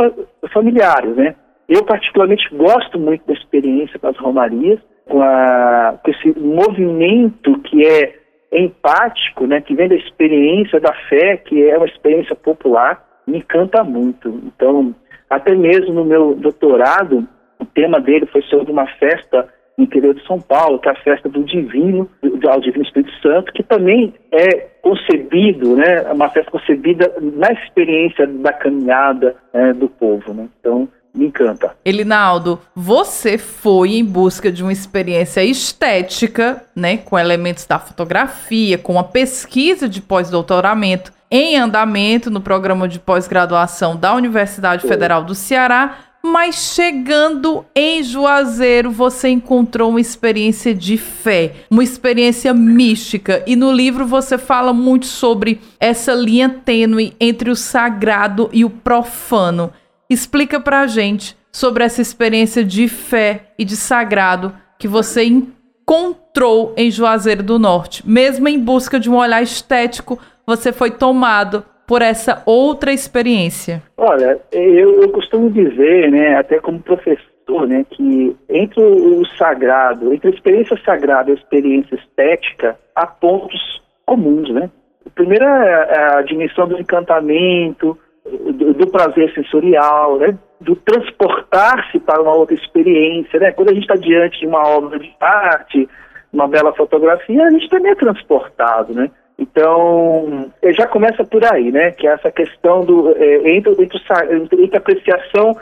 familiares, 0.52 1.14
né? 1.16 1.36
Eu, 1.68 1.84
particularmente, 1.84 2.48
gosto 2.52 2.98
muito 2.98 3.24
da 3.24 3.32
experiência 3.32 3.96
com 3.98 4.08
as 4.08 4.16
romarias, 4.16 4.80
com, 5.08 5.22
a, 5.22 5.98
com 6.02 6.10
esse 6.10 6.36
movimento 6.36 7.60
que 7.60 7.86
é 7.86 8.18
empático, 8.52 9.46
né, 9.46 9.60
que 9.60 9.76
vem 9.76 9.88
da 9.88 9.94
experiência 9.94 10.80
da 10.80 10.92
fé, 11.08 11.36
que 11.36 11.62
é 11.62 11.76
uma 11.76 11.86
experiência 11.86 12.34
popular, 12.34 13.00
me 13.24 13.38
encanta 13.38 13.84
muito. 13.84 14.28
Então, 14.44 14.92
até 15.30 15.54
mesmo 15.54 15.94
no 15.94 16.04
meu 16.04 16.34
doutorado, 16.34 17.26
o 17.58 17.64
tema 17.64 18.00
dele 18.00 18.26
foi 18.26 18.42
sobre 18.42 18.72
uma 18.72 18.86
festa 18.98 19.48
no 19.78 19.84
interior 19.84 20.14
de 20.14 20.26
São 20.26 20.40
Paulo, 20.40 20.80
que 20.80 20.88
é 20.88 20.92
a 20.92 21.02
festa 21.02 21.28
do 21.28 21.44
Divino, 21.44 22.10
do, 22.20 22.60
Divino 22.60 22.84
Espírito 22.84 23.12
Santo, 23.22 23.52
que 23.52 23.62
também 23.62 24.12
é 24.32 24.68
concebido, 24.82 25.76
né, 25.76 26.02
uma 26.12 26.28
festa 26.28 26.50
concebida 26.50 27.14
na 27.20 27.52
experiência 27.52 28.26
da 28.26 28.52
caminhada 28.52 29.36
né, 29.54 29.72
do 29.72 29.88
povo. 29.88 30.34
Né? 30.34 30.48
Então, 30.58 30.88
me 31.14 31.26
encanta. 31.26 31.76
Elinaldo, 31.84 32.60
você 32.74 33.38
foi 33.38 33.96
em 33.96 34.04
busca 34.04 34.50
de 34.50 34.62
uma 34.62 34.72
experiência 34.72 35.42
estética, 35.42 36.64
né, 36.74 36.98
com 36.98 37.18
elementos 37.18 37.66
da 37.66 37.78
fotografia, 37.78 38.78
com 38.78 38.92
uma 38.92 39.04
pesquisa 39.04 39.88
de 39.88 40.00
pós-doutoramento 40.00 41.12
em 41.30 41.56
andamento 41.56 42.30
no 42.30 42.40
programa 42.40 42.88
de 42.88 42.98
pós-graduação 42.98 43.96
da 43.96 44.14
Universidade 44.14 44.86
Federal 44.86 45.22
do 45.22 45.34
Ceará, 45.34 45.98
mas 46.22 46.74
chegando 46.74 47.64
em 47.74 48.02
Juazeiro, 48.02 48.90
você 48.90 49.30
encontrou 49.30 49.90
uma 49.90 50.00
experiência 50.00 50.74
de 50.74 50.98
fé, 50.98 51.52
uma 51.70 51.82
experiência 51.82 52.52
mística. 52.52 53.42
E 53.46 53.56
no 53.56 53.72
livro 53.72 54.06
você 54.06 54.36
fala 54.36 54.72
muito 54.72 55.06
sobre 55.06 55.60
essa 55.78 56.12
linha 56.12 56.48
tênue 56.48 57.14
entre 57.18 57.50
o 57.50 57.56
sagrado 57.56 58.50
e 58.52 58.64
o 58.64 58.70
profano. 58.70 59.72
Explica 60.10 60.60
pra 60.60 60.86
gente 60.86 61.36
sobre 61.50 61.84
essa 61.84 62.02
experiência 62.02 62.64
de 62.64 62.86
fé 62.86 63.52
e 63.58 63.64
de 63.64 63.76
sagrado 63.76 64.52
que 64.78 64.86
você 64.86 65.24
encontrou 65.24 66.74
em 66.76 66.90
Juazeiro 66.90 67.42
do 67.42 67.58
Norte. 67.58 68.06
Mesmo 68.06 68.46
em 68.46 68.58
busca 68.58 69.00
de 69.00 69.08
um 69.08 69.16
olhar 69.16 69.42
estético, 69.42 70.18
você 70.46 70.72
foi 70.72 70.90
tomado 70.90 71.64
por 71.86 72.02
essa 72.02 72.42
outra 72.46 72.92
experiência. 72.92 73.82
Olha, 73.96 74.40
eu, 74.52 75.02
eu 75.02 75.08
costumo 75.10 75.50
dizer, 75.50 76.10
né, 76.10 76.36
até 76.36 76.60
como 76.60 76.80
professor, 76.80 77.66
né, 77.66 77.84
que 77.90 78.36
entre 78.48 78.82
o 78.82 79.24
sagrado, 79.36 80.12
entre 80.12 80.28
a 80.28 80.34
experiência 80.34 80.78
sagrada 80.84 81.30
e 81.30 81.32
a 81.32 81.36
experiência 81.36 81.96
estética, 81.96 82.78
há 82.94 83.06
pontos 83.06 83.82
comuns, 84.06 84.50
né? 84.50 84.70
O 85.04 85.10
primeiro 85.10 85.44
é 85.44 86.18
a 86.18 86.22
dimensão 86.22 86.68
do 86.68 86.78
encantamento, 86.78 87.98
do, 88.24 88.74
do 88.74 88.86
prazer 88.86 89.32
sensorial, 89.34 90.18
né? 90.18 90.38
do 90.60 90.76
transportar-se 90.76 91.98
para 92.00 92.20
uma 92.20 92.34
outra 92.34 92.54
experiência. 92.54 93.40
Né? 93.40 93.52
Quando 93.52 93.70
a 93.70 93.74
gente 93.74 93.82
está 93.82 93.96
diante 93.96 94.40
de 94.40 94.46
uma 94.46 94.66
obra 94.68 94.98
de 94.98 95.12
arte, 95.18 95.88
uma 96.32 96.46
bela 96.46 96.72
fotografia, 96.74 97.44
a 97.44 97.50
gente 97.50 97.68
também 97.68 97.92
é 97.92 97.94
transportado. 97.94 98.92
Né? 98.92 99.10
Então, 99.40 100.52
é, 100.60 100.70
já 100.72 100.86
começa 100.86 101.24
por 101.24 101.42
aí, 101.44 101.72
né? 101.72 101.92
que 101.92 102.06
é 102.06 102.12
essa 102.12 102.30
questão 102.30 102.84
do, 102.84 103.10
é, 103.16 103.56
entre, 103.56 103.72
entre, 103.72 104.64
entre 104.64 104.76
apreciação 104.76 105.56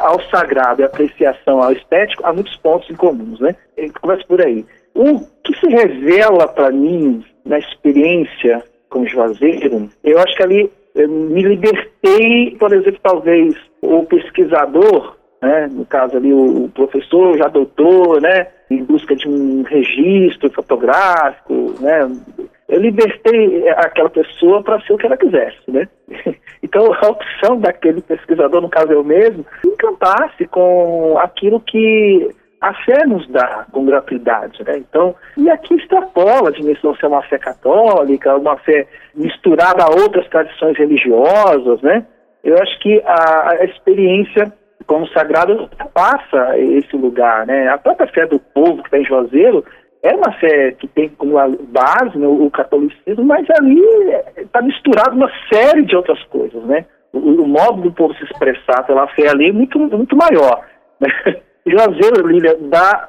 ao 0.00 0.20
sagrado 0.22 0.80
e 0.80 0.84
apreciação 0.84 1.62
ao 1.62 1.72
estético, 1.72 2.26
há 2.26 2.32
muitos 2.32 2.56
pontos 2.56 2.88
em 2.90 2.94
comuns. 2.94 3.38
Né? 3.38 3.54
É, 3.76 3.86
começa 4.00 4.24
por 4.26 4.40
aí. 4.40 4.64
O 4.94 5.20
que 5.44 5.54
se 5.60 5.66
revela 5.66 6.48
para 6.48 6.70
mim 6.70 7.22
na 7.44 7.58
experiência 7.58 8.64
com 8.88 9.06
Juazeiro, 9.06 9.90
eu 10.02 10.18
acho 10.18 10.36
que 10.36 10.42
ali 10.42 10.70
me 10.94 11.42
libertei, 11.42 12.56
por 12.58 12.72
exemplo, 12.72 13.00
talvez 13.02 13.54
o 13.80 14.04
pesquisador, 14.04 15.16
né, 15.42 15.68
no 15.70 15.84
caso 15.84 16.16
ali 16.16 16.32
o, 16.32 16.70
professor 16.72 17.36
já 17.36 17.48
doutor, 17.48 18.20
né, 18.20 18.46
em 18.70 18.82
busca 18.84 19.14
de 19.16 19.28
um 19.28 19.62
registro 19.62 20.50
fotográfico, 20.52 21.74
né, 21.80 22.08
eu 22.68 22.80
libertei 22.80 23.68
aquela 23.70 24.08
pessoa 24.08 24.62
para 24.62 24.80
ser 24.82 24.92
o 24.92 24.96
que 24.96 25.06
ela 25.06 25.16
quisesse, 25.16 25.68
né. 25.68 25.88
Então 26.62 26.94
a 26.94 27.08
opção 27.08 27.58
daquele 27.58 28.00
pesquisador, 28.00 28.60
no 28.62 28.68
caso 28.68 28.92
eu 28.92 29.02
mesmo, 29.02 29.44
encantasse 29.66 30.46
com 30.46 31.18
aquilo 31.18 31.60
que 31.60 32.30
a 32.60 32.72
fé 32.84 33.04
nos 33.04 33.28
dá 33.28 33.66
com 33.72 33.84
gratuidade, 33.84 34.62
né? 34.62 34.78
Então, 34.78 35.16
e 35.36 35.50
aqui 35.50 35.74
extrapola 35.74 36.48
a 36.48 36.52
dimensão 36.52 36.94
ser 36.94 37.06
uma 37.06 37.22
fé 37.24 37.36
católica, 37.36 38.36
uma 38.36 38.56
fé 38.58 38.86
misturada 39.12 39.82
a 39.82 39.90
outras 39.90 40.28
tradições 40.28 40.78
religiosas, 40.78 41.82
né? 41.82 42.06
Eu 42.44 42.56
acho 42.58 42.78
que 42.78 43.02
a, 43.04 43.50
a 43.50 43.64
experiência 43.64 44.52
como 44.86 45.06
sagrado 45.08 45.68
passa 45.92 46.58
esse 46.58 46.96
lugar, 46.96 47.46
né? 47.46 47.68
A 47.68 47.78
própria 47.78 48.06
fé 48.08 48.26
do 48.26 48.38
povo 48.38 48.82
que 48.82 48.88
está 48.88 48.98
em 48.98 49.04
Juazeiro 49.04 49.64
é 50.02 50.14
uma 50.14 50.32
fé 50.32 50.72
que 50.72 50.88
tem 50.88 51.08
como 51.10 51.34
base 51.68 52.18
né, 52.18 52.26
o 52.26 52.50
catolicismo, 52.50 53.24
mas 53.24 53.46
ali 53.50 53.80
está 54.36 54.60
misturado 54.60 55.16
uma 55.16 55.30
série 55.52 55.84
de 55.84 55.94
outras 55.94 56.22
coisas, 56.24 56.62
né? 56.64 56.84
O, 57.12 57.18
o, 57.18 57.46
modo 57.46 57.82
do 57.82 57.92
povo 57.92 58.14
se 58.14 58.24
expressar 58.24 58.84
pela 58.84 59.06
fé 59.08 59.28
ali 59.28 59.50
é 59.50 59.52
muito, 59.52 59.78
muito 59.78 60.16
maior, 60.16 60.64
né? 61.00 61.08
Juazeiro, 61.64 62.26
Lília, 62.26 62.56
dá 62.60 63.08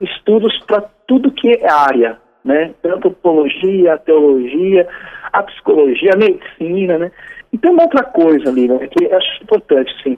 estudos 0.00 0.58
para 0.66 0.82
tudo 1.06 1.32
que 1.32 1.50
é 1.50 1.70
área, 1.70 2.18
né? 2.42 2.72
Antropologia, 2.82 3.92
a 3.92 3.98
teologia, 3.98 4.88
a 5.30 5.42
psicologia, 5.42 6.12
a 6.14 6.16
medicina, 6.16 6.96
né? 6.96 7.12
E 7.52 7.58
tem 7.58 7.70
uma 7.70 7.82
outra 7.82 8.04
coisa, 8.04 8.50
Lília, 8.50 8.78
que 8.88 9.12
acho 9.12 9.42
importante, 9.42 9.92
sim. 10.02 10.16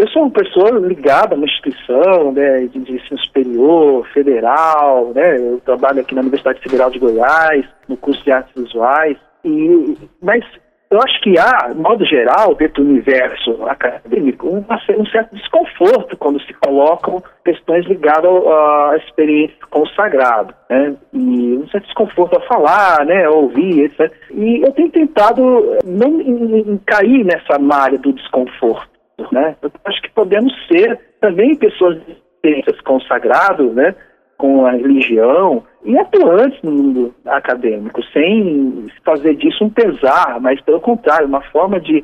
Eu 0.00 0.08
sou 0.08 0.22
uma 0.22 0.30
pessoa 0.30 0.70
ligada 0.78 1.34
a 1.34 1.36
uma 1.36 1.44
instituição 1.44 2.32
né, 2.32 2.60
de, 2.68 2.78
ensino 2.78 3.20
superior, 3.20 4.08
federal, 4.14 5.12
né? 5.14 5.36
Eu 5.36 5.60
trabalho 5.60 6.00
aqui 6.00 6.14
na 6.14 6.22
Universidade 6.22 6.58
Federal 6.58 6.88
de 6.88 6.98
Goiás, 6.98 7.66
no 7.86 7.98
curso 7.98 8.24
de 8.24 8.32
artes 8.32 8.50
visuais, 8.56 9.18
e, 9.44 9.98
mas 10.22 10.42
eu 10.90 10.98
acho 11.02 11.20
que 11.20 11.38
há, 11.38 11.68
de 11.68 11.78
modo 11.78 12.02
geral, 12.06 12.54
dentro 12.54 12.82
do 12.82 12.88
universo 12.88 13.62
acadêmico, 13.66 14.48
um, 14.48 14.64
um 14.98 15.06
certo 15.06 15.36
desconforto 15.36 16.16
quando 16.16 16.40
se 16.44 16.54
colocam 16.54 17.22
questões 17.44 17.84
ligadas 17.84 18.30
à 18.30 18.96
experiência 18.96 19.54
sagrado, 19.94 20.54
né? 20.70 20.96
E 21.12 21.58
um 21.58 21.68
certo 21.68 21.84
desconforto 21.84 22.38
a 22.38 22.40
falar, 22.46 23.04
né, 23.04 23.26
a 23.26 23.30
ouvir, 23.30 23.84
etc. 23.84 24.10
E 24.30 24.62
eu 24.62 24.72
tenho 24.72 24.90
tentado 24.90 25.76
não 25.84 26.22
em, 26.22 26.72
em 26.72 26.78
cair 26.86 27.22
nessa 27.22 27.58
malha 27.58 27.98
do 27.98 28.14
desconforto, 28.14 28.88
né? 29.32 29.56
Eu 29.62 29.70
acho 29.84 30.02
que 30.02 30.10
podemos 30.10 30.52
ser 30.66 30.98
também 31.20 31.54
pessoas 31.56 31.96
de 32.04 32.12
experiências 32.12 32.80
sagrado, 33.06 33.72
né? 33.72 33.94
com 34.40 34.64
a 34.64 34.72
religião 34.72 35.62
e 35.84 35.98
atuantes 35.98 36.60
no 36.62 36.72
mundo 36.72 37.14
acadêmico, 37.26 38.02
sem 38.10 38.86
fazer 39.04 39.34
disso 39.36 39.62
um 39.62 39.68
pesar, 39.68 40.40
mas 40.40 40.58
pelo 40.62 40.80
contrário, 40.80 41.26
uma 41.26 41.42
forma 41.42 41.78
de 41.78 42.02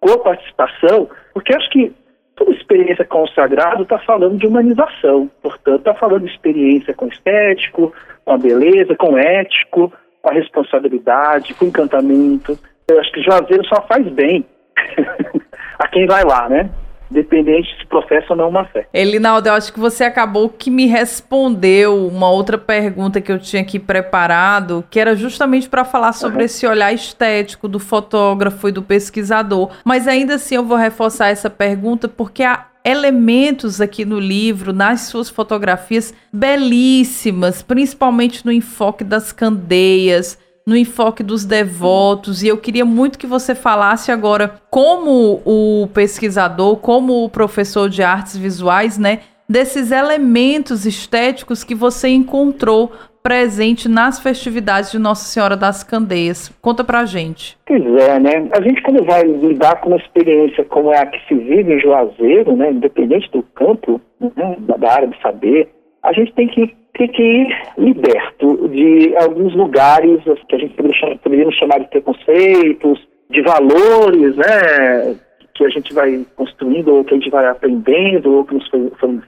coparticipação, 0.00 1.08
porque 1.34 1.54
acho 1.54 1.68
que 1.70 1.92
toda 2.36 2.52
experiência 2.52 3.04
sagrado 3.34 3.82
está 3.82 3.98
falando 3.98 4.38
de 4.38 4.46
humanização, 4.46 5.28
portanto, 5.42 5.80
está 5.80 5.94
falando 5.94 6.24
de 6.24 6.30
experiência 6.30 6.94
com 6.94 7.08
estético, 7.08 7.92
com 8.24 8.32
a 8.32 8.38
beleza, 8.38 8.94
com 8.94 9.18
ético, 9.18 9.92
com 10.22 10.30
a 10.30 10.34
responsabilidade, 10.34 11.54
com 11.54 11.66
encantamento. 11.66 12.56
Eu 12.88 13.00
acho 13.00 13.10
que 13.12 13.22
Juazeiro 13.22 13.66
só 13.66 13.82
faz 13.88 14.06
bem 14.08 14.44
a 15.78 15.88
quem 15.88 16.06
vai 16.06 16.24
lá, 16.24 16.48
né? 16.48 16.70
dependente 17.12 17.68
se 17.78 17.86
professa 17.86 18.28
ou 18.30 18.36
não 18.36 18.48
uma 18.48 18.64
fé. 18.64 18.86
Elinaldo, 18.92 19.48
eu 19.48 19.52
acho 19.52 19.72
que 19.72 19.78
você 19.78 20.04
acabou 20.04 20.48
que 20.48 20.70
me 20.70 20.86
respondeu 20.86 22.06
uma 22.08 22.30
outra 22.30 22.58
pergunta 22.58 23.20
que 23.20 23.30
eu 23.30 23.38
tinha 23.38 23.62
aqui 23.62 23.78
preparado, 23.78 24.84
que 24.90 24.98
era 24.98 25.14
justamente 25.14 25.68
para 25.68 25.84
falar 25.84 26.12
sobre 26.12 26.38
uhum. 26.38 26.44
esse 26.46 26.66
olhar 26.66 26.92
estético 26.92 27.68
do 27.68 27.78
fotógrafo 27.78 28.68
e 28.68 28.72
do 28.72 28.82
pesquisador. 28.82 29.70
Mas 29.84 30.08
ainda 30.08 30.36
assim 30.36 30.56
eu 30.56 30.64
vou 30.64 30.76
reforçar 30.76 31.28
essa 31.28 31.50
pergunta 31.50 32.08
porque 32.08 32.42
há 32.42 32.66
elementos 32.84 33.80
aqui 33.80 34.04
no 34.04 34.18
livro, 34.18 34.72
nas 34.72 35.02
suas 35.02 35.30
fotografias 35.30 36.12
belíssimas, 36.32 37.62
principalmente 37.62 38.44
no 38.44 38.50
enfoque 38.50 39.04
das 39.04 39.30
candeias, 39.30 40.36
no 40.66 40.76
enfoque 40.76 41.22
dos 41.22 41.44
devotos, 41.44 42.42
e 42.42 42.48
eu 42.48 42.56
queria 42.56 42.84
muito 42.84 43.18
que 43.18 43.26
você 43.26 43.54
falasse 43.54 44.12
agora 44.12 44.54
como 44.70 45.40
o 45.44 45.88
pesquisador, 45.92 46.76
como 46.76 47.24
o 47.24 47.28
professor 47.28 47.88
de 47.88 48.02
artes 48.02 48.36
visuais, 48.36 48.98
né, 48.98 49.20
desses 49.48 49.90
elementos 49.90 50.86
estéticos 50.86 51.64
que 51.64 51.74
você 51.74 52.08
encontrou 52.08 52.92
presente 53.22 53.88
nas 53.88 54.18
festividades 54.18 54.90
de 54.90 54.98
Nossa 54.98 55.24
Senhora 55.24 55.56
das 55.56 55.84
Candeias. 55.84 56.50
Conta 56.60 56.82
pra 56.82 57.04
gente. 57.04 57.56
Pois 57.66 57.84
é, 58.02 58.18
né? 58.18 58.48
A 58.52 58.60
gente 58.60 58.82
quando 58.82 59.04
vai 59.04 59.22
lidar 59.22 59.80
com 59.80 59.90
uma 59.90 59.96
experiência 59.96 60.64
como 60.64 60.92
é 60.92 60.98
a 60.98 61.06
que 61.06 61.18
se 61.28 61.34
vive 61.34 61.74
em 61.74 61.80
Juazeiro, 61.80 62.56
né, 62.56 62.72
independente 62.72 63.30
do 63.30 63.42
campo, 63.54 64.00
né, 64.20 64.56
da 64.58 64.92
área 64.92 65.08
de 65.08 65.20
saber, 65.22 65.68
a 66.02 66.12
gente 66.12 66.32
tem 66.32 66.48
que 66.48 66.74
tem 66.94 67.08
que 67.08 67.22
ir 67.22 67.62
liberto 67.78 68.68
de 68.68 69.16
alguns 69.16 69.54
lugares 69.54 70.22
que 70.46 70.54
a 70.54 70.58
gente 70.58 70.74
poderia 70.74 71.50
chamar 71.52 71.80
de 71.80 71.88
preconceitos, 71.88 73.08
de 73.30 73.40
valores, 73.40 74.36
né, 74.36 75.16
que 75.54 75.64
a 75.64 75.68
gente 75.70 75.92
vai 75.94 76.24
construindo, 76.36 76.94
ou 76.94 77.04
que 77.04 77.14
a 77.14 77.16
gente 77.16 77.30
vai 77.30 77.46
aprendendo, 77.46 78.36
ou 78.36 78.44
que 78.44 78.54
nos 78.54 78.68
foi, 78.68 78.92
foi. 79.00 79.20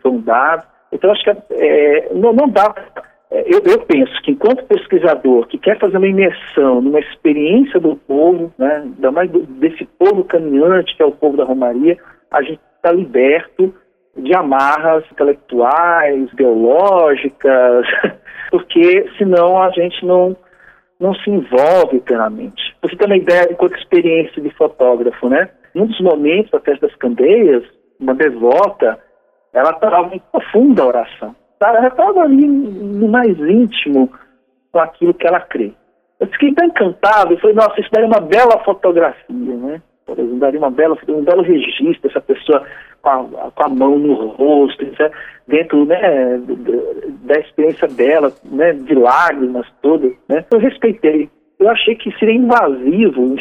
Então, 0.92 1.10
acho 1.10 1.24
que 1.24 1.30
é, 1.52 2.10
não, 2.14 2.32
não 2.32 2.48
dá. 2.48 2.74
É, 3.30 3.42
eu, 3.46 3.62
eu, 3.64 3.80
penso 3.80 4.12
que, 4.22 4.32
enquanto 4.32 4.64
pesquisador 4.66 5.46
que 5.48 5.58
quer 5.58 5.78
fazer 5.78 5.96
uma 5.96 6.06
imersão 6.06 6.80
numa 6.80 7.00
experiência 7.00 7.80
do 7.80 7.96
povo, 7.96 8.52
né, 8.58 8.82
ainda 8.84 9.10
mais 9.10 9.30
desse 9.30 9.86
povo 9.98 10.22
caminhante, 10.24 10.94
que 10.96 11.02
é 11.02 11.06
o 11.06 11.12
povo 11.12 11.36
da 11.36 11.44
Romaria, 11.44 11.96
a 12.30 12.42
gente 12.42 12.60
está 12.76 12.92
liberto 12.92 13.74
de 14.16 14.34
amarras 14.34 15.04
intelectuais, 15.10 16.32
biológicas, 16.34 17.86
porque 18.50 19.10
senão 19.18 19.60
a 19.60 19.70
gente 19.70 20.04
não, 20.04 20.36
não 21.00 21.14
se 21.14 21.30
envolve 21.30 22.00
plenamente. 22.00 22.62
Você 22.82 22.96
tem 22.96 23.06
uma 23.06 23.16
ideia, 23.16 23.48
enquanto 23.50 23.76
experiência 23.76 24.40
de 24.40 24.50
fotógrafo, 24.50 25.28
né? 25.28 25.50
Num 25.74 25.86
dos 25.86 26.00
momentos 26.00 26.50
da 26.50 26.60
festa 26.60 26.86
das 26.86 26.96
candeias, 26.96 27.64
uma 27.98 28.14
devota, 28.14 28.98
ela 29.52 29.70
estava 29.70 30.14
em 30.14 30.22
profunda 30.30 30.84
oração. 30.84 31.34
Ela 31.60 31.88
estava 31.88 32.20
ali 32.20 32.46
no 32.46 33.08
mais 33.08 33.38
íntimo 33.38 34.10
com 34.70 34.78
aquilo 34.78 35.14
que 35.14 35.26
ela 35.26 35.40
crê. 35.40 35.72
Eu 36.20 36.26
fiquei 36.28 36.54
tão 36.54 36.66
encantado, 36.66 37.32
eu 37.32 37.38
falei, 37.38 37.56
nossa, 37.56 37.80
isso 37.80 37.88
daí 37.92 38.04
é 38.04 38.06
uma 38.06 38.20
bela 38.20 38.62
fotografia, 38.64 39.56
né? 39.56 39.82
Por 40.06 40.18
exemplo, 40.18 40.38
daria 40.38 40.58
uma 40.58 40.70
bela, 40.70 40.96
um 41.08 41.22
belo 41.22 41.42
registro, 41.42 42.10
essa 42.10 42.20
pessoa 42.20 42.62
com 43.00 43.10
a, 43.10 43.50
com 43.50 43.64
a 43.64 43.68
mão 43.68 43.98
no 43.98 44.28
rosto, 44.28 44.84
né? 44.84 45.10
dentro 45.46 45.84
né, 45.84 46.40
da 47.24 47.38
experiência 47.38 47.88
dela, 47.88 48.32
né, 48.44 48.72
de 48.72 48.94
lágrimas 48.94 49.66
todas. 49.82 50.12
Né? 50.28 50.44
Eu 50.50 50.58
respeitei. 50.58 51.28
Eu 51.58 51.68
achei 51.70 51.94
que 51.94 52.16
seria 52.18 52.34
invasivo 52.34 53.36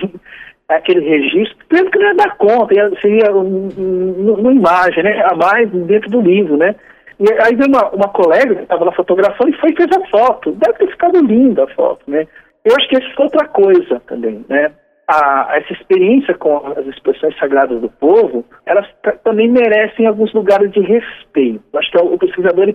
aquele 0.69 1.01
registro, 1.01 1.57
mesmo 1.71 1.91
que 1.91 1.99
não 1.99 2.07
ia 2.07 2.15
dar 2.15 2.37
conta, 2.37 2.73
ia, 2.73 2.89
seria 3.01 3.31
uma 3.31 4.53
imagem, 4.53 5.03
né, 5.03 5.21
a 5.25 5.35
mais 5.35 5.69
dentro 5.69 6.09
do 6.09 6.21
livro, 6.21 6.57
né. 6.57 6.75
E 7.19 7.31
aí 7.41 7.55
veio 7.55 7.69
uma, 7.69 7.89
uma 7.89 8.07
colega 8.07 8.55
que 8.55 8.63
estava 8.63 8.85
lá 8.85 8.91
fotografando 8.91 9.49
e 9.49 9.59
foi 9.59 9.71
e 9.71 9.75
fez 9.75 9.89
a 9.95 10.07
foto. 10.07 10.51
Deve 10.53 10.77
ter 10.79 10.91
ficado 10.91 11.19
linda 11.19 11.65
a 11.65 11.67
foto, 11.75 12.01
né. 12.07 12.25
Eu 12.65 12.75
acho 12.75 12.87
que 12.87 12.97
isso 12.97 13.21
é 13.21 13.23
outra 13.23 13.47
coisa 13.47 14.01
também, 14.07 14.43
né 14.47 14.71
a, 15.07 15.57
essa 15.57 15.73
experiência 15.73 16.33
com 16.35 16.57
as 16.77 16.85
expressões 16.87 17.37
sagradas 17.37 17.81
do 17.81 17.89
povo, 17.89 18.45
elas 18.65 18.87
também 19.23 19.49
merecem 19.49 20.05
alguns 20.05 20.33
lugares 20.33 20.71
de 20.71 20.79
respeito. 20.79 21.63
Acho 21.75 21.91
que 21.91 21.97
o 21.97 22.17
pesquisador 22.17 22.73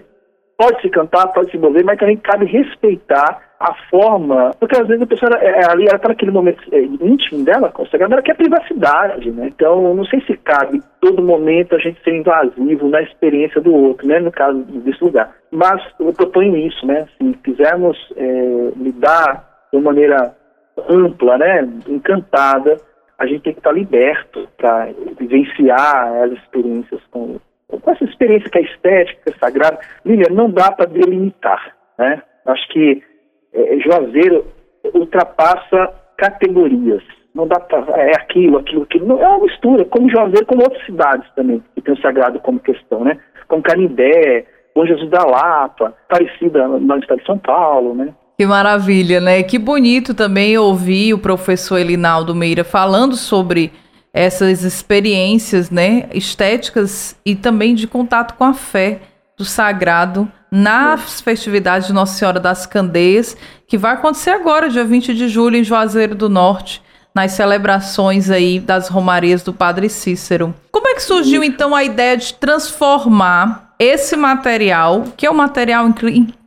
pode 0.57 0.81
se 0.83 0.91
cantar, 0.91 1.29
pode 1.29 1.51
se 1.51 1.57
envolver, 1.57 1.85
mas 1.85 1.99
também 1.99 2.17
cabe 2.17 2.45
respeitar 2.47 3.49
a 3.61 3.75
forma, 3.91 4.53
porque 4.61 4.77
às 4.77 4.87
vezes 4.87 5.03
a 5.03 5.07
pessoa 5.07 5.31
é, 5.41 5.69
ali 5.69 5.87
ela 5.87 5.97
está 5.97 6.09
naquele 6.09 6.31
momento 6.31 6.63
é, 6.73 6.81
íntimo 6.81 7.45
dela, 7.45 7.73
sagrado, 7.91 8.13
ela 8.13 8.23
quer 8.23 8.37
privacidade, 8.37 9.31
né? 9.33 9.49
Então, 9.49 9.95
não 9.95 10.05
sei 10.05 10.21
se 10.23 10.37
cabe 10.37 10.81
todo 11.01 11.23
momento 11.23 11.75
a 11.75 11.79
gente 11.79 12.01
ser 12.03 12.15
invasivo 12.15 12.89
na 12.89 13.03
experiência 13.03 13.61
do 13.61 13.75
outro, 13.75 14.07
né? 14.07 14.21
No 14.21 14.31
caso 14.31 14.59
desse 14.61 15.03
lugar. 15.03 15.35
Mas 15.51 15.83
eu 15.99 16.13
proponho 16.13 16.57
isso, 16.57 16.87
né? 16.87 17.07
Se 17.17 17.33
quisermos 17.43 17.97
é, 18.17 18.73
lidar 18.77 19.45
de 19.73 19.79
uma 19.79 19.93
maneira 19.93 20.37
ampla, 20.89 21.39
né, 21.39 21.69
encantada, 21.89 22.79
a 23.19 23.27
gente 23.27 23.43
tem 23.43 23.53
que 23.53 23.59
estar 23.59 23.73
liberto 23.73 24.49
para 24.57 24.89
vivenciar 25.19 26.23
as 26.23 26.33
experiências 26.33 27.01
com, 27.11 27.41
com 27.69 27.91
essa 27.91 28.05
experiência 28.05 28.49
que 28.49 28.59
é 28.59 28.63
estética, 28.63 29.31
é 29.31 29.39
sagrada. 29.39 29.79
Lilian, 30.05 30.33
não 30.33 30.51
dá 30.51 30.71
para 30.71 30.87
delimitar, 30.87 31.77
né? 31.99 32.23
Acho 32.47 32.69
que 32.69 33.03
é, 33.53 33.79
Juazeiro 33.81 34.47
ultrapassa 34.95 35.93
categorias. 36.17 37.03
Não 37.35 37.47
dá 37.47 37.59
para 37.61 38.01
é 38.01 38.17
aquilo, 38.17 38.59
aquilo, 38.59 38.83
aquilo. 38.83 39.07
Não, 39.07 39.21
é 39.21 39.29
uma 39.29 39.45
mistura, 39.45 39.85
como 39.85 40.11
Juazeiro, 40.11 40.47
como 40.47 40.63
outras 40.63 40.85
cidades 40.87 41.29
também 41.35 41.63
que 41.75 41.83
tem 41.83 41.95
o 41.95 42.01
sagrado 42.01 42.39
como 42.41 42.61
questão, 42.61 43.05
né? 43.05 43.19
Como 43.49 43.63
Canindé, 43.63 44.47
Bom 44.75 44.87
Jesus 44.87 45.11
da 45.11 45.25
Lapa, 45.25 45.93
Parecida 46.09 46.69
no 46.69 46.99
estado 46.99 47.19
de 47.19 47.27
São 47.27 47.39
Paulo, 47.39 47.95
né? 47.95 48.15
Que 48.41 48.47
maravilha, 48.47 49.21
né? 49.21 49.43
Que 49.43 49.59
bonito 49.59 50.15
também 50.15 50.57
ouvir 50.57 51.13
o 51.13 51.19
professor 51.19 51.77
Elinaldo 51.77 52.37
Meira 52.37 52.63
falando 52.63 53.17
sobre 53.17 53.73
essas 54.15 54.63
experiências, 54.63 55.71
né, 55.71 56.09
estéticas 56.15 57.17
e 57.27 57.35
também 57.35 57.75
de 57.75 57.89
contato 57.89 58.35
com 58.35 58.45
a 58.45 58.55
fé 58.55 59.01
do 59.37 59.45
sagrado 59.45 60.31
nas 60.53 61.21
festividades 61.21 61.89
de 61.89 61.93
Nossa 61.93 62.17
Senhora 62.17 62.39
das 62.39 62.65
Candeias, 62.65 63.37
que 63.67 63.77
vai 63.77 63.95
acontecer 63.95 64.31
agora, 64.31 64.71
dia 64.71 64.85
20 64.85 65.15
de 65.15 65.29
julho, 65.29 65.57
em 65.57 65.65
Juazeiro 65.65 66.15
do 66.15 66.29
Norte, 66.29 66.81
nas 67.13 67.33
celebrações 67.33 68.31
aí 68.31 68.61
das 68.61 68.89
romarias 68.89 69.43
do 69.43 69.53
Padre 69.53 69.89
Cícero. 69.89 70.55
Como 70.71 70.87
é 70.87 70.95
que 70.95 71.03
surgiu 71.03 71.43
então 71.43 71.75
a 71.75 71.83
ideia 71.83 72.17
de 72.17 72.33
transformar 72.35 73.75
esse 73.81 74.17
material, 74.17 75.05
que 75.17 75.27
é 75.27 75.31
um 75.31 75.35
material 75.35 75.87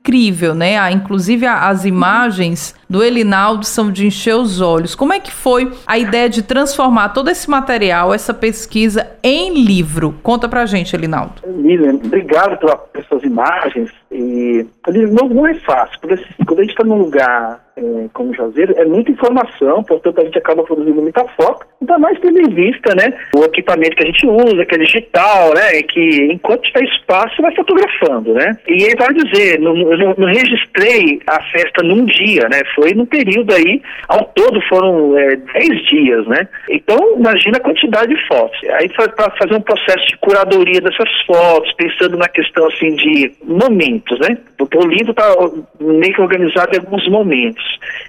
incrível, 0.02 0.56
né? 0.56 0.78
Ah, 0.80 0.92
inclusive 0.92 1.46
as 1.46 1.86
imagens 1.86 2.76
do 2.90 3.04
Elinaldo 3.04 3.66
são 3.66 3.92
de 3.92 4.08
encher 4.08 4.36
os 4.36 4.60
olhos. 4.60 4.96
Como 4.96 5.14
é 5.14 5.20
que 5.20 5.32
foi 5.32 5.72
a 5.86 5.98
ideia 5.98 6.28
de 6.28 6.42
transformar 6.42 7.10
todo 7.10 7.30
esse 7.30 7.50
material, 7.50 8.14
essa 8.14 8.34
pesquisa, 8.34 9.08
em 9.24 9.64
livro? 9.64 10.16
Conta 10.24 10.50
pra 10.50 10.66
gente, 10.66 10.96
Elinaldo. 10.96 11.34
Lilian, 11.46 11.96
obrigado 12.04 12.58
por 12.58 12.80
essas 12.96 13.24
imagens. 13.24 13.92
E 14.12 14.66
não, 14.88 15.30
não 15.30 15.48
é 15.48 15.54
fácil, 15.54 15.98
assim, 16.12 16.44
quando 16.46 16.60
a 16.60 16.64
gente 16.64 16.72
está 16.72 16.84
num 16.84 16.98
lugar 16.98 17.62
é, 17.78 18.10
como 18.14 18.34
Juazeiro, 18.34 18.74
é 18.78 18.84
muita 18.84 19.12
informação, 19.12 19.84
portanto 19.84 20.20
a 20.20 20.26
gente 20.26 20.38
acaba 20.38 20.64
produzindo 20.64 21.02
muita 21.02 21.24
foto, 21.30 21.66
ainda 21.80 21.98
mais 21.98 22.20
tendo 22.20 22.40
em 22.40 22.50
vista, 22.54 22.94
né, 22.94 23.18
o 23.34 23.46
equipamento 23.46 23.96
que 23.96 24.04
a 24.04 24.06
gente 24.06 24.28
usa, 24.28 24.66
que 24.66 24.76
é 24.76 24.78
digital, 24.78 25.54
né, 25.54 25.82
que 25.84 26.30
enquanto 26.32 26.64
tiver 26.64 26.84
espaço, 26.84 27.42
vai 27.42 27.56
fotografando, 27.56 28.34
né. 28.34 28.58
E 28.68 28.86
aí 28.86 28.96
vai 28.98 29.14
dizer, 29.14 29.60
não, 29.60 29.74
não, 29.98 30.16
não, 30.18 30.28
registrei 30.28 31.20
a 31.28 31.42
festa 31.52 31.84
num 31.84 32.06
dia, 32.06 32.48
né, 32.50 32.62
foi 32.76 32.94
num 32.94 33.06
período 33.06 33.54
aí, 33.54 33.82
ao 34.08 34.24
todo 34.36 34.62
foram 34.68 35.18
é, 35.18 35.36
10 35.36 35.86
dias, 35.90 36.28
né. 36.28 36.48
Então, 36.70 36.98
imagina 37.18 37.58
a 37.58 37.62
quantidade 37.62 38.14
de 38.14 38.28
fotos. 38.28 38.60
Aí 38.80 38.90
para 38.90 39.32
fazer 39.32 39.56
um 39.56 39.62
processo 39.62 40.06
de 40.08 40.18
curadoria 40.18 40.82
dessas 40.82 41.10
fotos, 41.26 41.74
pensando 41.74 42.18
na 42.18 42.28
questão, 42.28 42.68
assim, 42.68 42.96
de 42.96 43.32
momento, 43.44 43.72
momentos, 43.72 44.20
né? 44.20 44.38
Porque 44.58 44.78
o 44.78 44.88
livro 44.88 45.12
está 45.12 45.34
meio 45.80 46.14
que 46.14 46.22
organizado 46.22 46.76
em 46.76 46.80
alguns 46.80 47.08
momentos. 47.10 47.64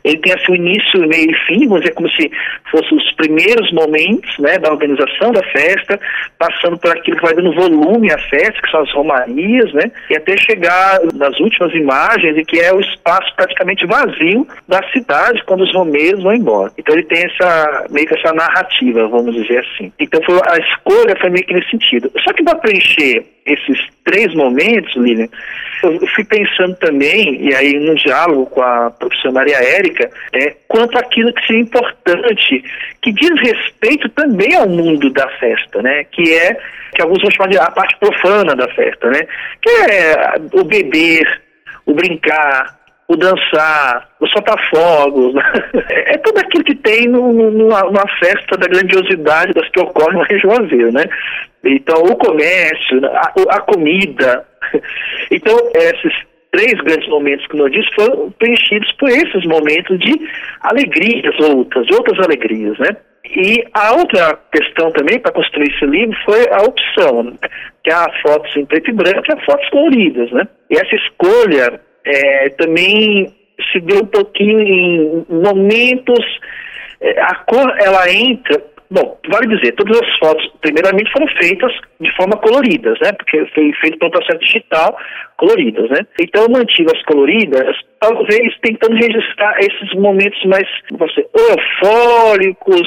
Ele 0.04 0.18
tem 0.18 0.32
assim 0.34 0.52
o 0.52 0.56
início, 0.56 1.08
meio 1.08 1.30
e 1.30 1.34
fim, 1.46 1.66
vamos 1.66 1.80
dizer 1.80 1.94
como 1.94 2.10
se 2.10 2.30
fossem 2.70 2.98
os 2.98 3.12
primeiros 3.14 3.72
momentos, 3.72 4.38
né, 4.38 4.58
da 4.58 4.70
organização 4.70 5.32
da 5.32 5.42
festa, 5.44 5.98
passando 6.38 6.78
por 6.78 6.90
aquilo 6.90 7.16
que 7.16 7.22
vai 7.22 7.34
dando 7.34 7.54
volume 7.54 8.12
à 8.12 8.18
festa, 8.18 8.60
que 8.62 8.70
são 8.70 8.80
as 8.80 8.92
romarias, 8.92 9.72
né? 9.72 9.90
E 10.10 10.16
até 10.16 10.36
chegar 10.36 11.00
nas 11.14 11.38
últimas 11.40 11.71
imagens, 11.74 12.36
e 12.36 12.44
que 12.44 12.60
é 12.60 12.72
o 12.72 12.80
espaço 12.80 13.34
praticamente 13.36 13.86
vazio 13.86 14.46
da 14.68 14.82
cidade 14.92 15.42
quando 15.44 15.62
os 15.62 15.74
romeiros 15.74 16.22
vão 16.22 16.34
embora. 16.34 16.72
Então 16.78 16.94
ele 16.94 17.04
tem 17.04 17.24
essa 17.24 17.86
meio 17.90 18.06
que 18.06 18.18
essa 18.18 18.32
narrativa, 18.32 19.08
vamos 19.08 19.34
dizer 19.34 19.58
assim. 19.58 19.92
Então 19.98 20.20
foi, 20.24 20.38
a 20.46 20.58
escolha 20.58 21.16
foi 21.20 21.30
meio 21.30 21.44
que 21.46 21.54
nesse 21.54 21.70
sentido. 21.70 22.10
Só 22.22 22.32
que 22.32 22.42
para 22.42 22.56
preencher 22.56 23.24
esses 23.44 23.78
três 24.04 24.32
momentos, 24.34 24.94
Lilian, 24.96 25.28
eu 25.82 26.06
fui 26.14 26.24
pensando 26.24 26.76
também, 26.76 27.44
e 27.44 27.54
aí 27.54 27.78
no 27.78 27.94
diálogo 27.96 28.46
com 28.46 28.62
a 28.62 28.90
professora 28.90 29.34
Maria 29.34 29.56
Érica, 29.56 30.08
é, 30.32 30.54
quanto 30.68 30.96
aquilo 30.96 31.32
que 31.32 31.46
seria 31.46 31.62
importante, 31.62 32.64
que 33.00 33.12
diz 33.12 33.30
respeito 33.40 34.08
também 34.10 34.54
ao 34.54 34.68
mundo 34.68 35.10
da 35.10 35.28
festa, 35.38 35.82
né? 35.82 36.04
Que 36.04 36.34
é, 36.34 36.56
que 36.94 37.02
alguns 37.02 37.20
vão 37.20 37.30
chamar 37.32 37.48
de 37.48 37.58
a 37.58 37.70
parte 37.70 37.96
profana 37.98 38.54
da 38.54 38.68
festa, 38.68 39.10
né? 39.10 39.26
Que 39.60 39.70
é 39.70 40.34
o 40.52 40.64
beber, 40.64 41.42
o 41.86 41.94
brincar, 41.94 42.78
o 43.08 43.16
dançar, 43.16 44.08
o 44.20 44.26
soltar 44.28 44.58
fogos, 44.70 45.34
né? 45.34 45.42
é 45.90 46.18
tudo 46.18 46.38
aquilo 46.38 46.64
que 46.64 46.74
tem 46.76 47.08
no, 47.08 47.32
numa, 47.32 47.82
numa, 47.82 48.08
festa 48.18 48.56
da 48.56 48.66
grandiosidade 48.66 49.52
das 49.52 49.68
que 49.68 49.80
ocorrem 49.80 50.18
no 50.18 50.38
Juazeiro, 50.38 50.92
né? 50.92 51.04
Então, 51.64 52.02
o 52.02 52.16
comércio, 52.16 53.04
a, 53.06 53.32
a 53.50 53.60
comida. 53.60 54.46
Então, 55.30 55.56
esses 55.74 56.12
três 56.52 56.74
grandes 56.82 57.08
momentos 57.08 57.46
que 57.46 57.58
eu 57.58 57.68
disse 57.68 57.88
foram 57.94 58.30
preenchidos 58.32 58.92
por 58.92 59.08
esses 59.08 59.44
momentos 59.46 59.98
de 59.98 60.12
alegrias 60.60 61.34
outras, 61.40 61.86
de 61.86 61.94
outras 61.94 62.18
alegrias, 62.20 62.78
né? 62.78 62.96
E 63.24 63.64
a 63.72 63.92
outra 63.92 64.36
questão 64.52 64.90
também 64.92 65.18
para 65.20 65.32
construir 65.32 65.72
esse 65.72 65.86
livro 65.86 66.16
foi 66.24 66.44
a 66.50 66.62
opção, 66.62 67.22
né? 67.22 67.32
que 67.84 67.92
há 67.92 68.06
fotos 68.26 68.54
em 68.56 68.64
preto 68.66 68.90
e 68.90 68.92
branco 68.92 69.24
e 69.28 69.32
há 69.32 69.44
fotos 69.44 69.68
coloridas, 69.70 70.30
né? 70.32 70.46
E 70.70 70.76
essa 70.76 70.94
escolha 70.94 71.80
é, 72.04 72.48
também 72.50 73.32
se 73.72 73.80
deu 73.80 74.02
um 74.02 74.06
pouquinho 74.06 74.60
em 74.60 75.26
momentos, 75.28 76.24
é, 77.00 77.20
a 77.20 77.34
cor 77.46 77.76
ela 77.80 78.10
entra 78.10 78.62
Bom, 78.92 79.16
vale 79.30 79.56
dizer, 79.56 79.72
todas 79.72 79.98
as 80.02 80.18
fotos, 80.18 80.46
primeiramente, 80.60 81.10
foram 81.12 81.26
feitas 81.40 81.72
de 81.98 82.14
forma 82.14 82.36
coloridas, 82.36 82.98
né? 83.00 83.10
Porque 83.12 83.46
foi 83.54 83.72
feito 83.80 83.98
pelo 83.98 84.10
processo 84.10 84.38
digital, 84.40 84.94
coloridas, 85.38 85.88
né? 85.88 86.06
Então 86.20 86.46
mantive 86.50 86.90
as 86.94 87.02
coloridas, 87.04 87.74
talvez 87.98 88.54
tentando 88.60 88.94
registrar 88.96 89.56
esses 89.60 89.94
momentos 89.94 90.44
mais, 90.44 90.68
você, 90.92 91.26
eufóricos, 91.34 92.86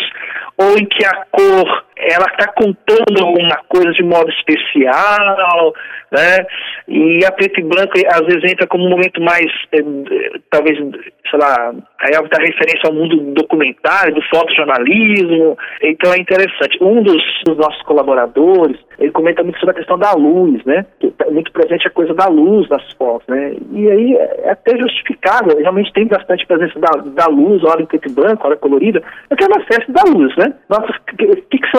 ou 0.60 0.78
em 0.78 0.86
que 0.86 1.04
a 1.06 1.26
cor 1.32 1.85
ela 1.98 2.26
está 2.26 2.52
contando 2.52 3.20
alguma 3.20 3.56
coisa 3.70 3.92
de 3.92 4.04
modo 4.04 4.30
especial, 4.30 5.74
né? 6.12 6.46
E 6.88 7.26
a 7.26 7.32
preto 7.32 7.60
e 7.60 7.64
branco 7.64 7.94
às 8.08 8.26
vezes 8.26 8.52
entra 8.52 8.68
como 8.68 8.86
um 8.86 8.90
momento 8.90 9.22
mais, 9.22 9.48
eh, 9.72 10.40
talvez, 10.52 10.78
sei 10.78 11.40
lá, 11.40 11.74
aí 12.00 12.12
dá 12.12 12.38
referência 12.40 12.88
ao 12.88 12.94
mundo 12.94 13.34
documentário, 13.34 14.14
do 14.14 14.22
fotojornalismo, 14.24 15.58
então 15.82 16.14
é 16.14 16.20
interessante. 16.20 16.78
Um 16.82 17.02
dos, 17.02 17.22
dos, 17.46 17.58
nossos 17.58 17.82
colaboradores, 17.84 18.78
ele 19.00 19.12
comenta 19.12 19.44
muito 19.44 19.60
sobre 19.60 19.72
a 19.72 19.78
questão 19.78 19.98
da 19.98 20.14
luz, 20.14 20.64
né? 20.66 20.86
Tá 21.18 21.26
muito 21.32 21.52
presente 21.52 21.88
a 21.88 21.92
coisa 21.92 22.14
da 22.14 22.28
luz 22.28 22.68
nas 22.70 22.84
fotos, 22.94 23.28
né? 23.28 23.56
E 23.72 23.90
aí 23.90 24.16
é 24.16 24.52
até 24.52 24.78
justificável, 24.78 25.58
realmente 25.58 25.94
tem 25.94 26.08
bastante 26.08 26.46
presença 26.46 26.78
da, 26.80 26.90
da 26.90 27.28
luz, 27.28 27.64
hora 27.64 27.82
em 27.82 27.86
preto 27.86 28.10
e 28.10 28.14
branco, 28.14 28.46
hora 28.46 28.58
colorida, 28.58 29.02
porque 29.28 29.44
é 29.44 29.48
uma 29.48 29.66
festa 29.66 29.92
da 29.92 30.04
luz, 30.04 30.36
né? 30.38 30.54
Nossa, 30.70 30.92
o 30.92 31.36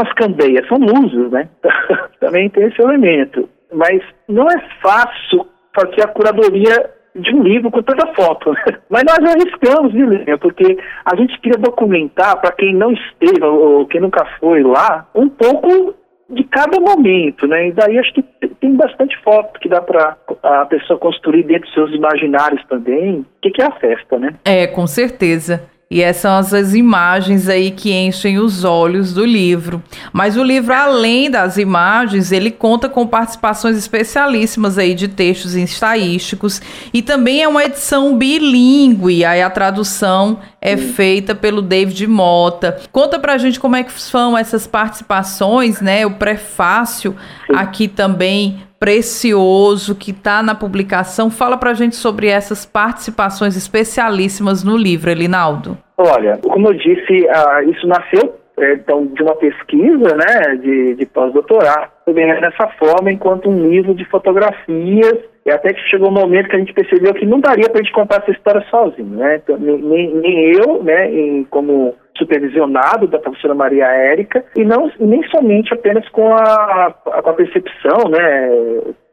as 0.07 0.13
candeias? 0.15 0.67
São 0.69 0.79
luzes, 0.79 1.31
né? 1.31 1.49
Também 2.21 2.49
tem 2.51 2.65
esse 2.65 2.81
elemento 2.81 3.49
mas 3.73 4.03
não 4.29 4.49
é 4.49 4.61
fácil 4.83 5.47
fazer 5.75 6.03
a 6.03 6.09
curadoria 6.09 6.91
de 7.15 7.35
um 7.35 7.43
livro 7.43 7.71
com 7.71 7.83
tanta 7.83 8.13
foto. 8.15 8.53
Né? 8.53 8.79
Mas 8.91 9.05
nós 9.05 9.19
arriscamos, 9.19 9.93
viu, 9.93 10.09
Porque 10.39 10.79
a 11.05 11.17
gente 11.17 11.39
queria 11.41 11.59
documentar, 11.59 12.41
para 12.41 12.53
quem 12.53 12.75
não 12.75 12.93
esteve 12.93 13.45
ou 13.45 13.87
quem 13.87 14.01
nunca 14.01 14.25
foi 14.39 14.63
lá, 14.63 15.07
um 15.15 15.29
pouco 15.29 15.95
de 16.29 16.43
cada 16.45 16.81
momento, 16.81 17.47
né? 17.47 17.69
E 17.69 17.73
daí 17.73 17.99
acho 17.99 18.13
que 18.13 18.23
tem 18.61 18.75
bastante 18.75 19.17
foto 19.23 19.61
que 19.61 19.69
dá 19.69 19.81
para 19.81 20.17
a 20.43 20.67
pessoa 20.67 20.99
construir 20.99 21.45
dentro 21.45 21.67
dos 21.67 21.75
seus 21.75 21.95
imaginários 21.95 22.65
também. 22.67 23.21
O 23.21 23.27
que, 23.41 23.51
que 23.51 23.63
é 23.63 23.67
a 23.67 23.73
festa, 23.73 24.19
né? 24.19 24.35
É, 24.45 24.67
com 24.67 24.89
certeza. 24.89 25.71
E 25.89 26.03
essas 26.03 26.49
são 26.49 26.59
as 26.59 26.75
imagens 26.75 27.49
aí 27.49 27.71
que 27.71 27.93
enchem 27.93 28.41
os 28.41 28.65
olhos 28.65 29.13
do 29.13 29.25
livro. 29.25 29.81
Mas 30.13 30.37
o 30.37 30.43
livro, 30.43 30.75
além 30.75 31.31
das 31.31 31.59
imagens, 31.59 32.33
ele 32.33 32.51
conta 32.51 32.89
com 32.89 33.07
participações 33.07 33.77
especialíssimas 33.77 34.79
aí 34.79 34.95
de 34.95 35.07
textos 35.07 35.55
estatísticos 35.55 36.61
e 36.93 37.03
também 37.03 37.45
é 37.45 37.47
uma 37.47 37.65
edição 37.65 38.17
bilíngue. 38.17 39.25
Aí 39.25 39.41
a 39.41 39.49
tradução 39.49 40.41
é 40.67 40.77
feita 40.77 41.33
pelo 41.33 41.63
David 41.63 42.05
Mota. 42.09 42.77
Conta 42.91 43.21
pra 43.21 43.39
gente 43.39 43.61
como 43.61 43.77
é 43.77 43.85
que 43.85 43.93
são 43.93 44.37
essas 44.37 44.67
participações, 44.67 45.81
né? 45.81 46.05
O 46.05 46.15
prefácio 46.15 47.15
aqui 47.55 47.87
também 47.87 48.59
precioso 48.81 49.95
que 49.95 50.11
está 50.11 50.43
na 50.43 50.55
publicação. 50.55 51.31
Fala 51.31 51.57
para 51.57 51.71
a 51.71 51.75
gente 51.75 51.95
sobre 51.95 52.27
essas 52.27 52.67
participações 52.67 53.57
especialíssimas 53.57 54.65
no 54.65 54.77
livro, 54.77 55.09
Elinaldo. 55.09 55.79
Olha, 55.97 56.39
como 56.43 56.69
eu 56.69 56.75
disse, 56.75 57.27
uh, 57.27 57.71
isso 57.71 57.87
nasceu 57.87 58.35
é, 58.59 58.73
então, 58.73 59.07
de 59.07 59.23
uma 59.23 59.37
pesquisa 59.37 60.17
né, 60.17 60.57
de, 60.57 60.95
de 60.95 61.07
pós-doutorado, 61.07 61.91
também 62.05 62.27
dessa 62.41 62.67
forma, 62.79 63.13
enquanto 63.13 63.51
um 63.51 63.69
livro 63.69 63.95
de 63.95 64.05
fotografias, 64.07 65.19
e 65.47 65.51
até 65.51 65.73
que 65.73 65.81
chegou 65.89 66.09
um 66.09 66.13
momento 66.13 66.49
que 66.49 66.57
a 66.57 66.59
gente 66.59 66.73
percebeu 66.73 67.15
que 67.15 67.25
não 67.25 67.39
daria 67.39 67.71
para 67.71 67.81
a 67.81 67.83
gente 67.83 67.95
contar 67.95 68.21
essa 68.21 68.33
história 68.33 68.67
sozinho, 68.69 69.17
né? 69.17 69.37
Então, 69.37 69.57
nem, 69.57 70.13
nem 70.13 70.53
eu, 70.57 70.83
né, 70.83 71.09
em, 71.09 71.45
como 71.45 71.95
supervisionado 72.17 73.07
da 73.07 73.21
professora 73.21 73.55
Maria 73.55 73.87
Érica, 73.87 74.45
e 74.57 74.65
não 74.65 74.91
nem 74.99 75.23
somente 75.29 75.73
apenas 75.73 76.09
com 76.09 76.35
a, 76.35 76.87
a, 77.13 77.23
com 77.23 77.31
a 77.31 77.35
percepção 77.35 78.11
né, 78.11 78.51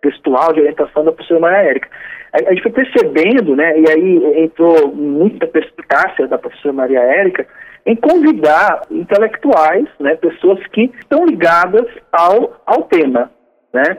textual 0.01 0.53
de 0.53 0.61
orientação 0.61 1.05
da 1.05 1.11
professora 1.11 1.39
Maria 1.39 1.69
Érica. 1.69 1.89
A, 2.33 2.49
a, 2.49 2.53
gente 2.53 2.63
foi 2.63 2.71
percebendo, 2.71 3.55
né, 3.55 3.79
e 3.79 3.91
aí 3.91 4.43
entrou 4.43 4.87
muita 4.87 5.45
perspicácia 5.45 6.27
da 6.27 6.39
professora 6.39 6.73
Maria 6.73 7.01
Érica, 7.01 7.45
em 7.85 7.95
convidar 7.95 8.81
intelectuais, 8.89 9.87
né, 9.99 10.15
pessoas 10.15 10.65
que 10.67 10.89
estão 10.99 11.27
ligadas 11.27 11.85
ao, 12.11 12.59
ao 12.65 12.83
tema, 12.83 13.29
né? 13.71 13.97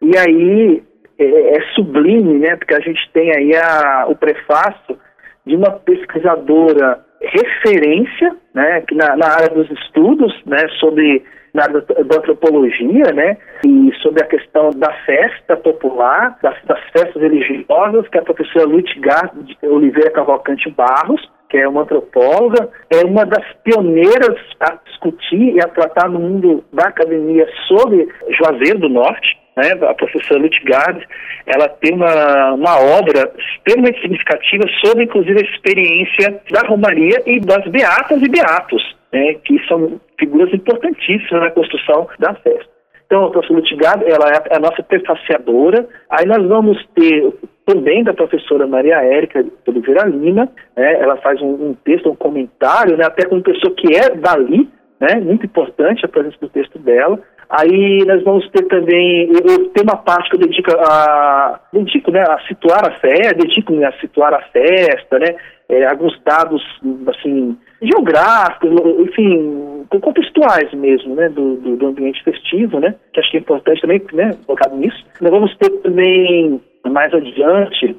E 0.00 0.16
aí 0.16 0.82
é, 1.18 1.56
é 1.56 1.60
sublime, 1.74 2.38
né, 2.38 2.56
porque 2.56 2.74
a 2.74 2.80
gente 2.80 3.10
tem 3.12 3.30
aí 3.34 3.54
a, 3.56 4.06
o 4.08 4.16
prefácio 4.16 4.98
de 5.46 5.56
uma 5.56 5.70
pesquisadora 5.70 7.04
referência, 7.20 8.36
né, 8.54 8.82
que 8.82 8.94
na, 8.94 9.16
na 9.16 9.26
área 9.26 9.50
dos 9.50 9.70
estudos, 9.70 10.32
né, 10.46 10.66
sobre 10.80 11.22
na 11.52 11.62
área 11.62 11.80
da, 11.80 12.16
antropologia, 12.16 13.12
né, 13.14 13.36
e 13.64 13.92
sobre 14.02 14.22
a 14.22 14.26
questão 14.26 14.70
da 14.70 14.92
festa 15.06 15.56
popular, 15.56 16.36
das, 16.42 16.56
das 16.64 16.80
festas 16.90 17.22
religiosas, 17.22 18.08
que 18.08 18.18
é 18.18 18.20
a 18.20 18.24
professora 18.24 18.66
Lutgar 18.66 19.32
Oliveira 19.62 20.10
Cavalcante 20.10 20.68
Barros, 20.70 21.22
que 21.48 21.58
é 21.58 21.68
uma 21.68 21.82
antropóloga, 21.82 22.68
é 22.90 23.06
uma 23.06 23.24
das 23.24 23.44
pioneiras 23.62 24.36
a 24.58 24.76
discutir 24.84 25.54
e 25.54 25.60
a 25.60 25.68
tratar 25.68 26.08
no 26.08 26.18
mundo 26.18 26.64
da 26.72 26.88
academia 26.88 27.46
sobre 27.68 28.08
Juazeiro 28.30 28.80
do 28.80 28.88
Norte, 28.88 29.43
né, 29.56 29.72
a 29.88 29.94
professora 29.94 30.40
Lutgard, 30.40 31.06
ela 31.46 31.68
tem 31.68 31.94
uma, 31.94 32.52
uma 32.54 32.78
obra 32.98 33.32
extremamente 33.38 34.00
significativa 34.00 34.64
sobre, 34.84 35.04
inclusive, 35.04 35.38
a 35.38 35.50
experiência 35.50 36.40
da 36.50 36.66
Romaria 36.66 37.22
e 37.26 37.40
das 37.40 37.66
beatas 37.68 38.20
e 38.22 38.28
beatos, 38.28 38.96
né, 39.12 39.34
que 39.44 39.58
são 39.66 40.00
figuras 40.18 40.52
importantíssimas 40.52 41.42
na 41.42 41.50
construção 41.50 42.08
da 42.18 42.34
festa. 42.34 42.74
Então, 43.06 43.26
a 43.26 43.30
professora 43.30 43.60
Lutgard, 43.60 44.04
ela 44.06 44.28
é 44.30 44.56
a 44.56 44.58
nossa 44.58 44.82
prefaciadora. 44.82 45.86
Aí 46.10 46.26
nós 46.26 46.44
vamos 46.48 46.84
ter 46.94 47.32
também 47.66 48.02
da 48.02 48.12
professora 48.12 48.66
Maria 48.66 48.96
Érica 48.96 49.44
Oliveira 49.66 50.06
Lima, 50.06 50.48
né, 50.76 51.00
ela 51.00 51.16
faz 51.18 51.40
um, 51.40 51.70
um, 51.70 51.74
texto, 51.84 52.10
um 52.10 52.16
comentário, 52.16 52.96
né, 52.96 53.04
até 53.06 53.26
com 53.26 53.36
uma 53.36 53.44
pessoa 53.44 53.74
que 53.74 53.94
é 53.96 54.10
dali, 54.10 54.68
né, 55.00 55.16
muito 55.20 55.46
importante 55.46 56.04
a 56.04 56.08
presença 56.08 56.36
do 56.40 56.48
texto 56.48 56.78
dela. 56.78 57.18
Aí 57.50 58.04
nós 58.06 58.22
vamos 58.24 58.48
ter 58.50 58.62
também, 58.66 59.30
eu 59.30 59.68
tenho 59.70 59.84
uma 59.84 59.96
parte 59.96 60.30
que 60.30 60.36
eu 60.36 60.40
dedico 60.40 60.70
a, 60.78 61.60
dedico, 61.72 62.10
né, 62.10 62.22
a 62.22 62.38
situar 62.48 62.88
a 62.88 62.92
festa, 62.92 63.34
dedico-me 63.34 63.84
a 63.84 63.92
situar 64.00 64.34
a 64.34 64.40
festa, 64.40 65.18
né, 65.18 65.36
é, 65.68 65.86
alguns 65.86 66.18
dados, 66.24 66.62
assim, 67.08 67.56
geográficos, 67.82 68.70
enfim, 69.00 69.84
contextuais 69.88 70.72
mesmo, 70.72 71.14
né, 71.14 71.28
do, 71.28 71.56
do, 71.56 71.76
do, 71.76 71.86
ambiente 71.86 72.22
festivo, 72.22 72.80
né, 72.80 72.94
que 73.12 73.20
acho 73.20 73.30
que 73.30 73.36
é 73.36 73.40
importante 73.40 73.80
também, 73.80 74.02
né, 74.12 74.30
focado 74.46 74.76
nisso. 74.76 75.04
Nós 75.20 75.30
vamos 75.30 75.56
ter 75.56 75.70
também, 75.82 76.60
mais 76.86 77.12
adiante, 77.12 77.96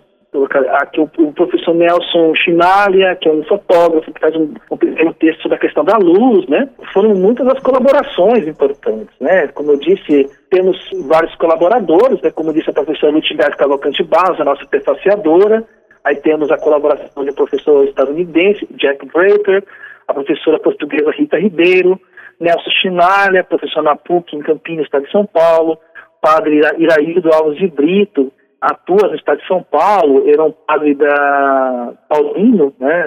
aqui 0.82 1.00
o, 1.00 1.10
o, 1.19 1.34
professor 1.34 1.74
Nelson 1.74 2.34
Chinalia, 2.36 3.15
que 3.15 3.30
é 3.30 3.32
um 3.32 3.43
fotógrafo 3.43 4.12
que 4.12 4.19
faz 4.19 4.36
um, 4.36 4.54
um 4.71 5.13
texto 5.13 5.41
sobre 5.43 5.58
a 5.58 5.60
questão 5.60 5.84
da 5.84 5.98
luz, 5.98 6.48
né? 6.48 6.69
Foram 6.93 7.15
muitas 7.15 7.48
as 7.48 7.60
colaborações 7.62 8.48
importantes, 8.48 9.15
né? 9.19 9.48
Como 9.50 9.71
eu 9.71 9.80
disse, 9.80 10.30
temos 10.50 10.78
vários 11.08 11.34
colaboradores, 11.36 12.21
né? 12.21 12.32
Como 12.32 12.54
disse 12.54 12.69
a 12.69 12.74
professora 12.74 13.12
Lutgard 13.12 13.56
Cavalcante 13.58 14.04
Barros, 14.04 14.39
a 14.39 14.45
nossa 14.45 14.65
prefaciadora, 14.65 15.63
aí 16.04 16.15
temos 16.17 16.52
a 16.52 16.58
colaboração 16.58 17.24
do 17.24 17.34
professor 17.34 17.86
estadunidense 17.86 18.67
Jack 18.71 19.06
Draper, 19.08 19.63
a 20.08 20.13
professora 20.13 20.60
portuguesa 20.60 21.12
Rita 21.12 21.38
Ribeiro, 21.38 22.00
Nelson 22.39 22.69
Chinalia, 22.82 23.43
professor 23.43 23.82
na 23.82 23.95
PUC 23.95 24.36
em 24.36 24.39
Campinas, 24.39 24.86
estado 24.86 25.06
de 25.06 25.12
São 25.12 25.26
Paulo, 25.26 25.78
padre 26.21 26.60
Iraído 26.78 27.34
Alves 27.34 27.58
de 27.58 27.67
Brito, 27.67 28.32
atua 28.65 29.10
no 29.10 29.15
estado 29.15 29.39
de 29.39 29.47
São 29.47 29.63
Paulo, 29.63 30.28
era 30.28 30.43
um 30.43 30.51
padre 30.51 30.95
da 30.95 31.93
Paulino, 32.10 32.73
né? 32.80 33.06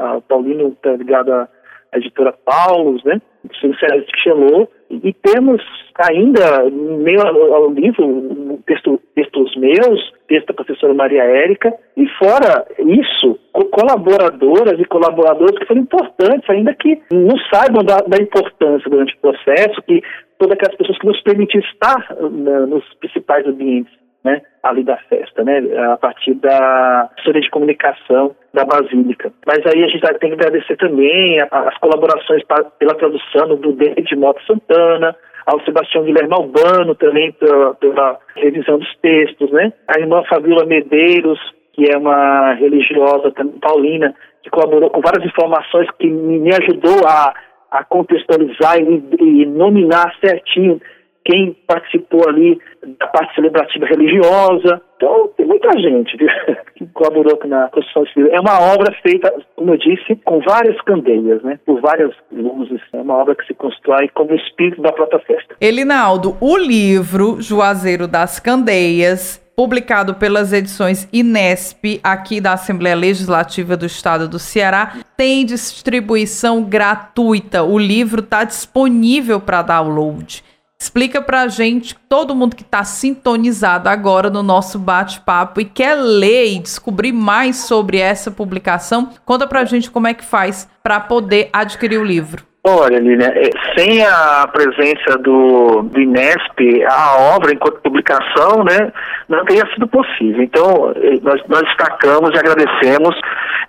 A 0.00 0.20
Paulino 0.20 0.68
está 0.68 0.92
ligado 0.92 1.32
à 1.32 1.48
editora 1.94 2.34
Paulos, 2.44 3.02
né? 3.04 3.20
O 3.44 3.76
Célio 3.76 4.04
Chelot, 4.22 4.68
e 4.90 5.12
temos 5.12 5.62
ainda, 6.10 6.68
meio 6.70 7.22
ao 7.22 7.70
livro, 7.70 8.58
texto, 8.66 9.00
textos 9.14 9.56
meus, 9.56 10.12
texto 10.26 10.48
da 10.48 10.54
professora 10.54 10.92
Maria 10.94 11.22
Érica, 11.22 11.72
e 11.96 12.08
fora 12.18 12.66
isso, 12.78 13.38
colaboradoras 13.52 14.78
e 14.80 14.84
colaboradores 14.84 15.58
que 15.58 15.66
foram 15.66 15.82
importantes, 15.82 16.50
ainda 16.50 16.74
que 16.74 17.00
não 17.12 17.36
saibam 17.52 17.84
da, 17.84 17.98
da 17.98 18.20
importância 18.20 18.90
durante 18.90 19.14
o 19.14 19.20
processo, 19.20 19.82
que 19.82 20.02
todas 20.38 20.54
aquelas 20.54 20.76
pessoas 20.76 20.98
que 20.98 21.06
nos 21.06 21.20
permitiram 21.22 21.64
estar 21.64 22.16
né, 22.30 22.66
nos 22.66 22.84
principais 22.94 23.46
ambientes 23.46 23.92
né, 24.26 24.42
ali 24.64 24.82
da 24.82 24.96
festa, 25.08 25.44
né, 25.44 25.62
a 25.92 25.96
partir 25.96 26.34
da 26.34 27.08
história 27.16 27.40
de 27.40 27.50
comunicação 27.50 28.34
da 28.52 28.64
Basílica. 28.64 29.32
Mas 29.46 29.60
aí 29.64 29.84
a 29.84 29.86
gente 29.86 30.00
tem 30.18 30.30
que 30.30 30.34
agradecer 30.34 30.76
também 30.76 31.40
as 31.40 31.78
colaborações 31.78 32.42
pela 32.78 32.94
tradução 32.96 33.56
do 33.56 33.72
David 33.72 34.16
Mota 34.16 34.40
Santana, 34.44 35.16
ao 35.46 35.60
Sebastião 35.60 36.02
Guilherme 36.02 36.34
Albano 36.34 36.96
também 36.96 37.30
pela, 37.32 37.74
pela 37.74 38.18
revisão 38.34 38.78
dos 38.80 38.96
textos, 38.96 39.48
né, 39.52 39.72
a 39.86 40.00
irmã 40.00 40.24
Fabiola 40.28 40.66
Medeiros, 40.66 41.38
que 41.72 41.88
é 41.88 41.96
uma 41.96 42.54
religiosa 42.54 43.32
paulina, 43.60 44.12
que 44.42 44.50
colaborou 44.50 44.90
com 44.90 45.00
várias 45.00 45.24
informações 45.24 45.88
que 45.98 46.08
me 46.08 46.50
ajudou 46.62 47.06
a, 47.06 47.32
a 47.70 47.84
contextualizar 47.84 48.78
e, 48.80 49.04
e 49.20 49.46
nominar 49.46 50.12
certinho 50.20 50.80
quem 51.26 51.56
participou 51.66 52.28
ali 52.28 52.58
da 52.98 53.06
parte 53.08 53.34
celebrativa 53.34 53.84
religiosa. 53.84 54.80
Então, 54.96 55.28
tem 55.36 55.44
muita 55.44 55.70
gente 55.78 56.16
viu, 56.16 56.28
que 56.76 56.86
colaborou 56.86 57.38
na 57.44 57.68
construção 57.68 58.04
desse 58.04 58.18
livro. 58.18 58.32
É 58.32 58.40
uma 58.40 58.60
obra 58.60 58.94
feita, 59.02 59.34
como 59.56 59.74
eu 59.74 59.76
disse, 59.76 60.14
com 60.24 60.40
várias 60.40 60.80
candeias, 60.82 61.42
né? 61.42 61.58
Por 61.66 61.80
várias 61.80 62.14
luzes. 62.30 62.80
É 62.92 62.98
uma 62.98 63.16
obra 63.16 63.34
que 63.34 63.44
se 63.44 63.54
constrói 63.54 64.08
como 64.14 64.30
o 64.30 64.36
espírito 64.36 64.80
da 64.80 64.92
própria 64.92 65.18
festa. 65.18 65.56
Elinaldo, 65.60 66.36
o 66.40 66.56
livro 66.56 67.42
Juazeiro 67.42 68.06
das 68.06 68.38
Candeias 68.38 69.44
publicado 69.56 70.16
pelas 70.16 70.52
edições 70.52 71.08
Inesp, 71.10 71.98
aqui 72.04 72.42
da 72.42 72.52
Assembleia 72.52 72.94
Legislativa 72.94 73.74
do 73.74 73.86
Estado 73.86 74.28
do 74.28 74.38
Ceará, 74.38 74.98
tem 75.16 75.46
distribuição 75.46 76.62
gratuita. 76.62 77.62
O 77.62 77.78
livro 77.78 78.20
está 78.20 78.44
disponível 78.44 79.40
para 79.40 79.62
download. 79.62 80.44
Explica 80.78 81.22
para 81.22 81.42
a 81.42 81.48
gente, 81.48 81.96
todo 82.08 82.34
mundo 82.34 82.54
que 82.54 82.62
está 82.62 82.84
sintonizado 82.84 83.88
agora 83.88 84.28
no 84.28 84.42
nosso 84.42 84.78
bate-papo 84.78 85.60
e 85.60 85.64
quer 85.64 85.94
ler 85.94 86.48
e 86.48 86.58
descobrir 86.58 87.12
mais 87.12 87.56
sobre 87.56 87.98
essa 87.98 88.30
publicação, 88.30 89.10
conta 89.24 89.46
para 89.46 89.60
a 89.60 89.64
gente 89.64 89.90
como 89.90 90.06
é 90.06 90.12
que 90.12 90.24
faz 90.24 90.68
para 90.82 91.00
poder 91.00 91.48
adquirir 91.52 91.98
o 91.98 92.04
livro. 92.04 92.44
Olha, 92.68 92.98
Lilian, 92.98 93.28
é, 93.28 93.48
sem 93.78 94.04
a 94.04 94.48
presença 94.52 95.16
do, 95.18 95.82
do 95.82 96.00
Inesp, 96.00 96.84
a 96.90 97.34
obra, 97.36 97.54
enquanto 97.54 97.80
publicação, 97.80 98.64
né, 98.64 98.92
não 99.28 99.44
teria 99.44 99.64
sido 99.72 99.86
possível. 99.86 100.42
Então, 100.42 100.92
eh, 100.96 101.18
nós, 101.22 101.40
nós 101.48 101.62
destacamos 101.62 102.30
e 102.34 102.38
agradecemos 102.38 103.14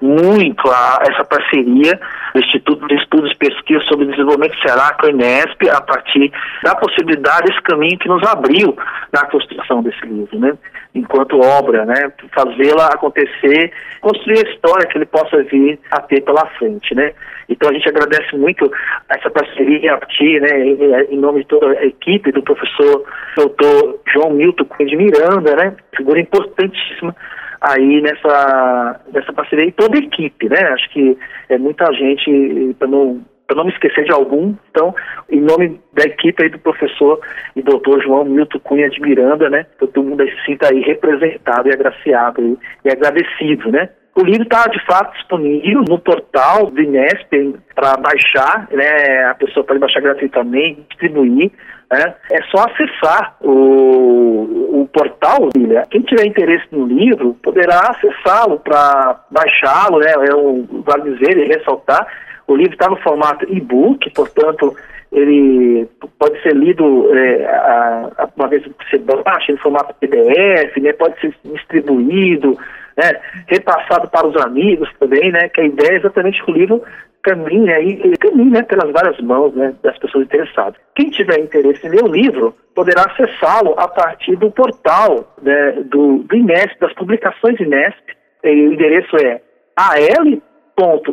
muito 0.01 0.69
a 0.69 0.99
essa 1.09 1.23
parceria 1.23 1.99
do 2.33 2.39
Instituto 2.39 2.87
de 2.87 2.95
Estudos 2.95 3.31
e 3.31 3.37
Pesquisa 3.37 3.83
sobre 3.85 4.05
Desenvolvimento 4.07 4.59
Ceará 4.61 4.95
com 4.99 5.07
o 5.07 5.09
Inesp, 5.09 5.69
a 5.69 5.81
partir 5.81 6.31
da 6.63 6.75
possibilidade, 6.75 7.47
desse 7.47 7.61
caminho 7.61 7.97
que 7.97 8.07
nos 8.07 8.23
abriu 8.27 8.75
na 9.11 9.25
construção 9.25 9.81
desse 9.81 10.05
livro, 10.05 10.39
né? 10.39 10.53
enquanto 10.93 11.39
obra, 11.39 11.85
né? 11.85 12.11
fazê-la 12.33 12.87
acontecer, 12.87 13.71
construir 14.01 14.39
a 14.45 14.49
história 14.49 14.87
que 14.87 14.97
ele 14.97 15.05
possa 15.05 15.43
vir 15.43 15.79
a 15.91 16.01
ter 16.01 16.21
pela 16.21 16.45
frente. 16.57 16.93
Né? 16.95 17.11
Então 17.49 17.69
a 17.69 17.73
gente 17.73 17.87
agradece 17.87 18.35
muito 18.35 18.69
essa 19.09 19.29
parceria 19.29 19.93
aqui, 19.95 20.39
né, 20.39 20.67
em, 21.09 21.17
nome 21.17 21.41
de 21.41 21.47
toda 21.47 21.67
a 21.67 21.85
equipe 21.85 22.31
do 22.31 22.43
professor 22.43 23.03
doutor 23.35 23.99
João 24.13 24.31
Milton 24.31 24.65
Cunha 24.65 24.89
de 24.89 24.95
Miranda, 24.97 25.55
né, 25.55 25.75
figura 25.95 26.19
importantíssima 26.19 27.15
aí 27.61 28.01
nessa, 28.01 29.01
nessa 29.11 29.33
parceria 29.33 29.65
e 29.65 29.71
toda 29.71 29.97
a 29.97 30.01
equipe, 30.01 30.49
né? 30.49 30.59
Acho 30.73 30.89
que 30.91 31.17
é 31.49 31.57
muita 31.57 31.91
gente, 31.93 32.75
para 32.77 32.87
não, 32.87 33.21
não 33.55 33.65
me 33.65 33.71
esquecer 33.71 34.03
de 34.03 34.11
algum, 34.11 34.53
então, 34.69 34.93
em 35.29 35.41
nome 35.41 35.79
da 35.93 36.03
equipe 36.03 36.43
aí 36.43 36.49
do 36.49 36.59
professor 36.59 37.19
e 37.55 37.61
doutor 37.61 38.01
João 38.01 38.25
Milton 38.25 38.59
Cunha 38.59 38.89
de 38.89 39.01
Miranda, 39.01 39.49
né? 39.49 39.65
Todo 39.79 40.03
mundo 40.03 40.23
se 40.23 40.45
sinta 40.45 40.69
aí 40.71 40.81
representado 40.81 41.69
e 41.69 41.73
agraciado 41.73 42.59
e 42.83 42.89
agradecido, 42.89 43.71
né? 43.71 43.89
O 44.17 44.25
livro 44.25 44.41
está 44.41 44.65
de 44.65 44.83
fato 44.83 45.13
disponível 45.13 45.83
no 45.87 45.99
portal 45.99 46.71
do 46.71 46.81
Inesp 46.81 47.31
para 47.75 47.97
baixar, 47.97 48.67
né? 48.71 49.25
A 49.25 49.35
pessoa 49.35 49.63
pode 49.63 49.79
baixar 49.79 50.01
gratuitamente, 50.01 50.81
distribuir. 50.89 51.51
Né? 51.91 52.15
É 52.31 52.41
só 52.45 52.63
acessar 52.63 53.37
o, 53.41 54.81
o 54.81 54.89
portal. 54.91 55.49
Né? 55.55 55.83
Quem 55.91 56.01
tiver 56.01 56.25
interesse 56.25 56.65
no 56.71 56.87
livro 56.87 57.37
poderá 57.43 57.79
acessá-lo 57.91 58.57
para 58.57 59.23
baixá-lo, 59.29 59.99
né? 59.99 60.11
É 60.31 60.35
um, 60.35 60.65
vale 60.83 61.15
dizer 61.15 61.37
e 61.37 61.47
ressaltar. 61.49 62.07
O 62.47 62.55
livro 62.55 62.73
está 62.73 62.89
no 62.89 62.97
formato 62.97 63.45
e-book, 63.47 64.09
portanto, 64.15 64.75
ele 65.11 65.87
pode 66.17 66.41
ser 66.41 66.55
lido 66.55 67.15
é, 67.15 67.45
a, 67.45 68.09
a, 68.17 68.29
uma 68.35 68.47
vez 68.47 68.63
que 68.63 68.73
você 68.89 68.97
baixa 68.97 69.51
em 69.51 69.57
formato 69.57 69.93
PDF, 69.99 70.75
né? 70.81 70.91
Pode 70.93 71.19
ser 71.21 71.35
distribuído 71.45 72.57
né, 72.97 73.19
repassado 73.47 74.09
para 74.09 74.27
os 74.27 74.35
amigos 74.37 74.89
também, 74.99 75.31
né, 75.31 75.47
que 75.49 75.61
a 75.61 75.65
ideia 75.65 75.93
é 75.93 75.97
exatamente 75.97 76.43
que 76.43 76.51
o 76.51 76.55
livro 76.55 76.83
caminhe 77.21 77.71
aí, 77.71 78.17
caminhe 78.17 78.49
né, 78.49 78.63
pelas 78.63 78.91
várias 78.91 79.19
mãos 79.19 79.53
né, 79.53 79.75
das 79.83 79.97
pessoas 79.99 80.25
interessadas. 80.25 80.79
Quem 80.95 81.09
tiver 81.09 81.39
interesse 81.39 81.85
em 81.85 81.89
ler 81.89 82.03
o 82.03 82.11
livro 82.11 82.55
poderá 82.73 83.03
acessá-lo 83.03 83.75
a 83.77 83.87
partir 83.87 84.35
do 84.37 84.49
portal 84.49 85.35
né, 85.41 85.83
do, 85.85 86.23
do 86.23 86.35
Inesp, 86.35 86.79
das 86.79 86.93
publicações 86.93 87.59
Inesp. 87.59 88.17
O 88.43 88.47
endereço 88.47 89.15
é 89.17 89.41
al.ce.gov.br 89.75 91.07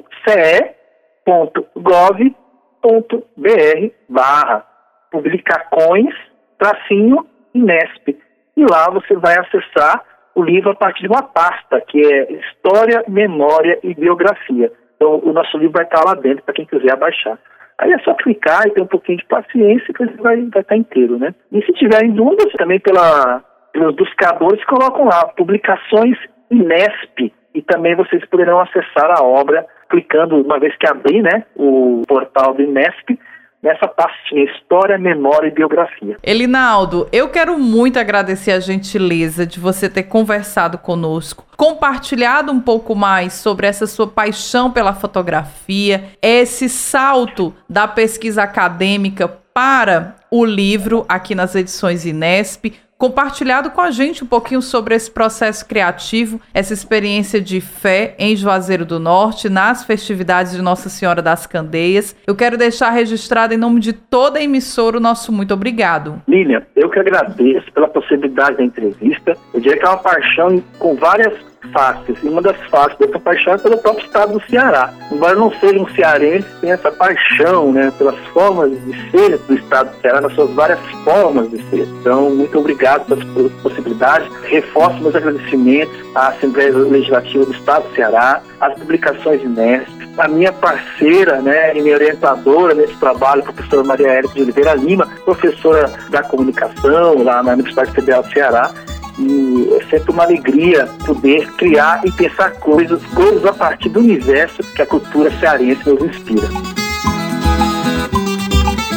barra 4.09 4.67
publicações 5.11 6.15
tracinho 6.59 7.27
Inesp. 7.55 8.17
E 8.57 8.65
lá 8.65 8.89
você 8.91 9.17
vai 9.17 9.37
acessar 9.39 10.14
o 10.35 10.43
livro 10.43 10.71
a 10.71 10.75
partir 10.75 11.03
de 11.03 11.09
uma 11.09 11.23
pasta, 11.23 11.81
que 11.81 12.01
é 12.01 12.33
História, 12.33 13.05
Memória 13.09 13.79
e 13.83 13.95
Biografia. 13.95 14.73
Então, 14.97 15.21
o 15.25 15.33
nosso 15.33 15.57
livro 15.59 15.73
vai 15.73 15.85
estar 15.85 16.05
lá 16.05 16.15
dentro 16.15 16.43
para 16.45 16.55
quem 16.55 16.67
quiser 16.67 16.97
baixar. 16.97 17.39
Aí 17.79 17.93
é 17.93 17.99
só 17.99 18.15
clicar 18.15 18.67
e 18.67 18.71
ter 18.71 18.83
um 18.83 18.87
pouquinho 18.87 19.19
de 19.19 19.25
paciência 19.27 19.93
que 19.93 20.03
ele 20.03 20.17
vai, 20.17 20.37
vai 20.43 20.63
estar 20.63 20.77
inteiro, 20.77 21.19
né? 21.19 21.35
E 21.51 21.63
se 21.65 21.73
tiverem 21.73 22.13
dúvidas, 22.13 22.53
também 22.53 22.79
pela, 22.79 23.43
pelos 23.73 23.95
buscadores, 23.97 24.65
colocam 24.65 25.05
lá, 25.07 25.27
publicações 25.37 26.17
Inesp, 26.51 27.33
e 27.55 27.63
também 27.63 27.95
vocês 27.95 28.25
poderão 28.27 28.61
acessar 28.61 29.11
a 29.11 29.25
obra 29.25 29.67
clicando, 29.89 30.41
uma 30.41 30.59
vez 30.59 30.77
que 30.77 30.89
abrir, 30.89 31.23
né, 31.23 31.45
o 31.57 32.03
portal 32.07 32.55
do 32.55 32.63
Inesp, 32.63 33.19
nessa 33.65 33.89
pastinha 33.89 34.45
História, 34.45 34.99
Memória 34.99 35.49
e 35.49 35.51
Biografia. 35.51 36.19
Elinaldo, 36.23 37.09
eu 37.11 37.31
quero 37.31 37.59
muito 37.59 37.99
agradecer 37.99 38.53
a 38.53 38.61
gentileza 38.61 39.47
de 39.47 39.59
você 39.59 39.89
ter 39.89 40.03
conversado 40.03 40.77
conosco, 40.77 41.47
compartilhado 41.57 42.53
um 42.53 42.61
pouco 42.61 42.95
mais 42.95 43.33
sobre 43.33 43.67
essa 43.67 43.87
sua 43.87 44.07
paixão 44.07 44.71
pela 44.71 44.93
fotografia, 44.93 46.05
esse 46.21 46.69
salto 46.69 47.55
da 47.69 47.89
pesquisa 47.89 48.43
acadêmica 48.43 49.27
para 49.55 50.17
o 50.31 50.45
livro 50.45 51.07
aqui 51.09 51.35
nas 51.35 51.55
edições 51.55 52.05
Inesp, 52.05 52.75
compartilhado 53.05 53.71
com 53.71 53.83
a 53.83 53.91
gente 53.91 54.25
um 54.25 54.27
pouquinho 54.27 54.63
sobre 54.63 54.95
esse 54.95 55.11
processo 55.11 55.67
criativo, 55.69 56.41
essa 56.55 56.73
experiência 56.73 57.39
de 57.39 57.61
fé 57.61 58.15
em 58.19 58.35
Juazeiro 58.35 58.87
do 58.87 58.99
Norte, 58.99 59.51
nas 59.51 59.85
festividades 59.85 60.53
de 60.53 60.63
Nossa 60.63 60.89
Senhora 60.89 61.21
das 61.21 61.47
Candeias. 61.47 62.17
Eu 62.27 62.35
quero 62.35 62.57
deixar 62.57 62.89
registrado 62.89 63.53
em 63.53 63.59
nome 63.59 63.79
de 63.79 63.93
toda 63.93 64.39
a 64.39 64.43
emissora 64.43 64.97
o 64.97 65.01
nosso 65.01 65.31
muito 65.31 65.53
obrigado. 65.53 66.23
Lilian, 66.27 66.63
eu 66.75 66.89
que 66.89 66.99
agradeço 66.99 67.71
pela 67.73 67.89
possibilidade 67.89 68.57
da 68.57 68.65
entrevista. 68.65 69.37
Eu 69.53 69.61
diria 69.61 69.77
que 69.77 69.85
é 69.85 69.89
uma 69.89 69.99
paixão 69.99 70.63
com 70.79 70.95
várias 70.95 71.35
faces. 71.73 72.17
E 72.23 72.29
uma 72.29 72.43
das 72.43 72.57
faces 72.69 72.97
dessa 72.99 73.19
paixão 73.19 73.55
é 73.55 73.59
pelo 73.59 73.79
próprio 73.79 74.05
estado 74.05 74.33
do 74.33 74.51
Ceará. 74.51 74.93
Embora 75.11 75.35
não 75.35 75.53
seja 75.59 75.79
um 75.79 75.89
cearense, 75.89 76.47
tem 76.61 76.73
essa 76.73 76.91
paixão 76.91 77.73
né, 77.73 77.93
pelas 77.99 78.19
formas 78.33 78.71
de 78.71 79.11
ser 79.11 79.39
do 79.39 79.55
estado 79.55 79.91
do 79.91 80.01
Ceará, 80.01 80.21
nas 80.21 80.33
suas 80.35 80.51
várias 80.51 80.81
formas 81.05 81.51
de 81.51 81.59
ser. 81.71 81.87
Então, 82.01 82.31
muito 82.31 82.59
obrigado 82.59 83.05
pelas 83.07 83.53
possibilidades. 83.63 84.29
Reforço 84.45 85.01
meus 85.01 85.15
agradecimentos 85.15 85.95
à 86.15 86.29
Assembleia 86.29 86.73
Legislativa 86.73 87.45
do 87.45 87.53
Estado 87.53 87.89
do 87.89 87.95
Ceará, 87.95 88.43
às 88.61 88.75
publicações 88.75 89.43
Inesp, 89.43 90.05
a 90.19 90.29
minha 90.29 90.53
parceira 90.53 91.41
né, 91.41 91.77
e 91.77 91.83
minha 91.83 91.97
orientadora 91.97 92.75
nesse 92.75 92.97
trabalho, 92.97 93.43
a 93.43 93.53
professora 93.53 93.85
Maria 93.85 94.09
Érica 94.09 94.35
de 94.35 94.43
Oliveira 94.43 94.75
Lima, 94.75 95.09
professora 95.25 95.91
da 96.11 96.23
comunicação 96.23 97.23
lá 97.23 97.43
na 97.43 97.53
Universidade 97.53 97.93
Federal 97.93 98.23
do 98.23 98.33
Ceará, 98.33 98.71
e 99.19 99.69
é 99.75 99.85
sempre 99.91 100.11
uma 100.11 100.25
alegria 100.25 100.87
poder 101.05 101.51
criar 101.53 102.03
e 102.05 102.13
pensar 102.13 102.53
coisas, 102.53 103.03
coisas 103.07 103.45
a 103.45 103.53
partir 103.53 103.89
do 103.89 104.01
universo 104.01 104.63
que 104.75 104.83
a 104.83 104.87
cultura 104.87 105.31
cearense 105.39 105.89
nos 105.89 106.03
inspira. 106.03 106.49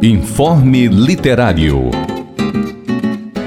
Informe 0.00 0.88
Literário. 0.88 1.90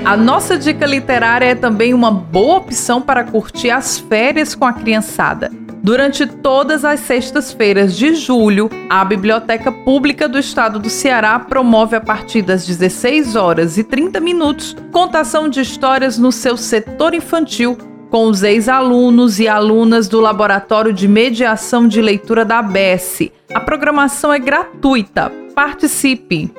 A 0.07 0.15
nossa 0.15 0.57
dica 0.57 0.85
literária 0.85 1.47
é 1.47 1.53
também 1.53 1.93
uma 1.93 2.09
boa 2.09 2.59
opção 2.59 3.01
para 3.01 3.25
curtir 3.25 3.69
as 3.69 3.99
férias 3.99 4.55
com 4.55 4.63
a 4.63 4.71
criançada. 4.71 5.51
Durante 5.83 6.25
todas 6.25 6.85
as 6.85 7.01
sextas-feiras 7.01 7.93
de 7.93 8.15
julho, 8.15 8.69
a 8.89 9.03
Biblioteca 9.03 9.69
Pública 9.69 10.25
do 10.29 10.39
Estado 10.39 10.79
do 10.79 10.89
Ceará 10.89 11.37
promove 11.37 11.97
a 11.97 11.99
partir 11.99 12.41
das 12.41 12.65
16 12.65 13.35
horas 13.35 13.77
e 13.77 13.83
30 13.83 14.21
minutos 14.21 14.77
contação 14.93 15.49
de 15.49 15.59
histórias 15.59 16.17
no 16.17 16.31
seu 16.31 16.55
setor 16.55 17.13
infantil 17.13 17.77
com 18.09 18.29
os 18.29 18.43
ex-alunos 18.43 19.41
e 19.41 19.47
alunas 19.49 20.07
do 20.07 20.21
Laboratório 20.21 20.93
de 20.93 21.05
Mediação 21.05 21.85
de 21.85 22.01
Leitura 22.01 22.45
da 22.45 22.59
ABS. 22.59 23.29
A 23.53 23.59
programação 23.59 24.31
é 24.31 24.39
gratuita. 24.39 25.29
Participe! 25.53 26.49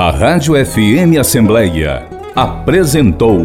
A 0.00 0.10
Rádio 0.10 0.54
FM 0.54 1.18
Assembleia 1.20 2.08
apresentou 2.34 3.44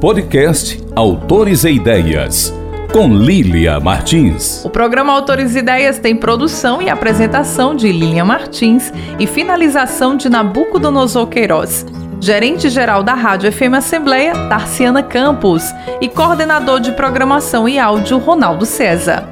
podcast 0.00 0.82
Autores 0.96 1.64
e 1.64 1.72
Ideias 1.72 2.50
com 2.90 3.14
Lília 3.14 3.78
Martins. 3.78 4.64
O 4.64 4.70
programa 4.70 5.12
Autores 5.12 5.54
e 5.54 5.58
Ideias 5.58 5.98
tem 5.98 6.16
produção 6.16 6.80
e 6.80 6.88
apresentação 6.88 7.76
de 7.76 7.92
Lília 7.92 8.24
Martins 8.24 8.90
e 9.18 9.26
finalização 9.26 10.16
de 10.16 10.30
Nabucodonosor 10.30 11.26
Queiroz. 11.26 11.84
Gerente-geral 12.18 13.02
da 13.02 13.12
Rádio 13.12 13.52
FM 13.52 13.74
Assembleia, 13.76 14.32
Tarciana 14.48 15.02
Campos, 15.02 15.62
e 16.00 16.08
coordenador 16.08 16.80
de 16.80 16.92
programação 16.92 17.68
e 17.68 17.78
áudio, 17.78 18.16
Ronaldo 18.16 18.64
César. 18.64 19.31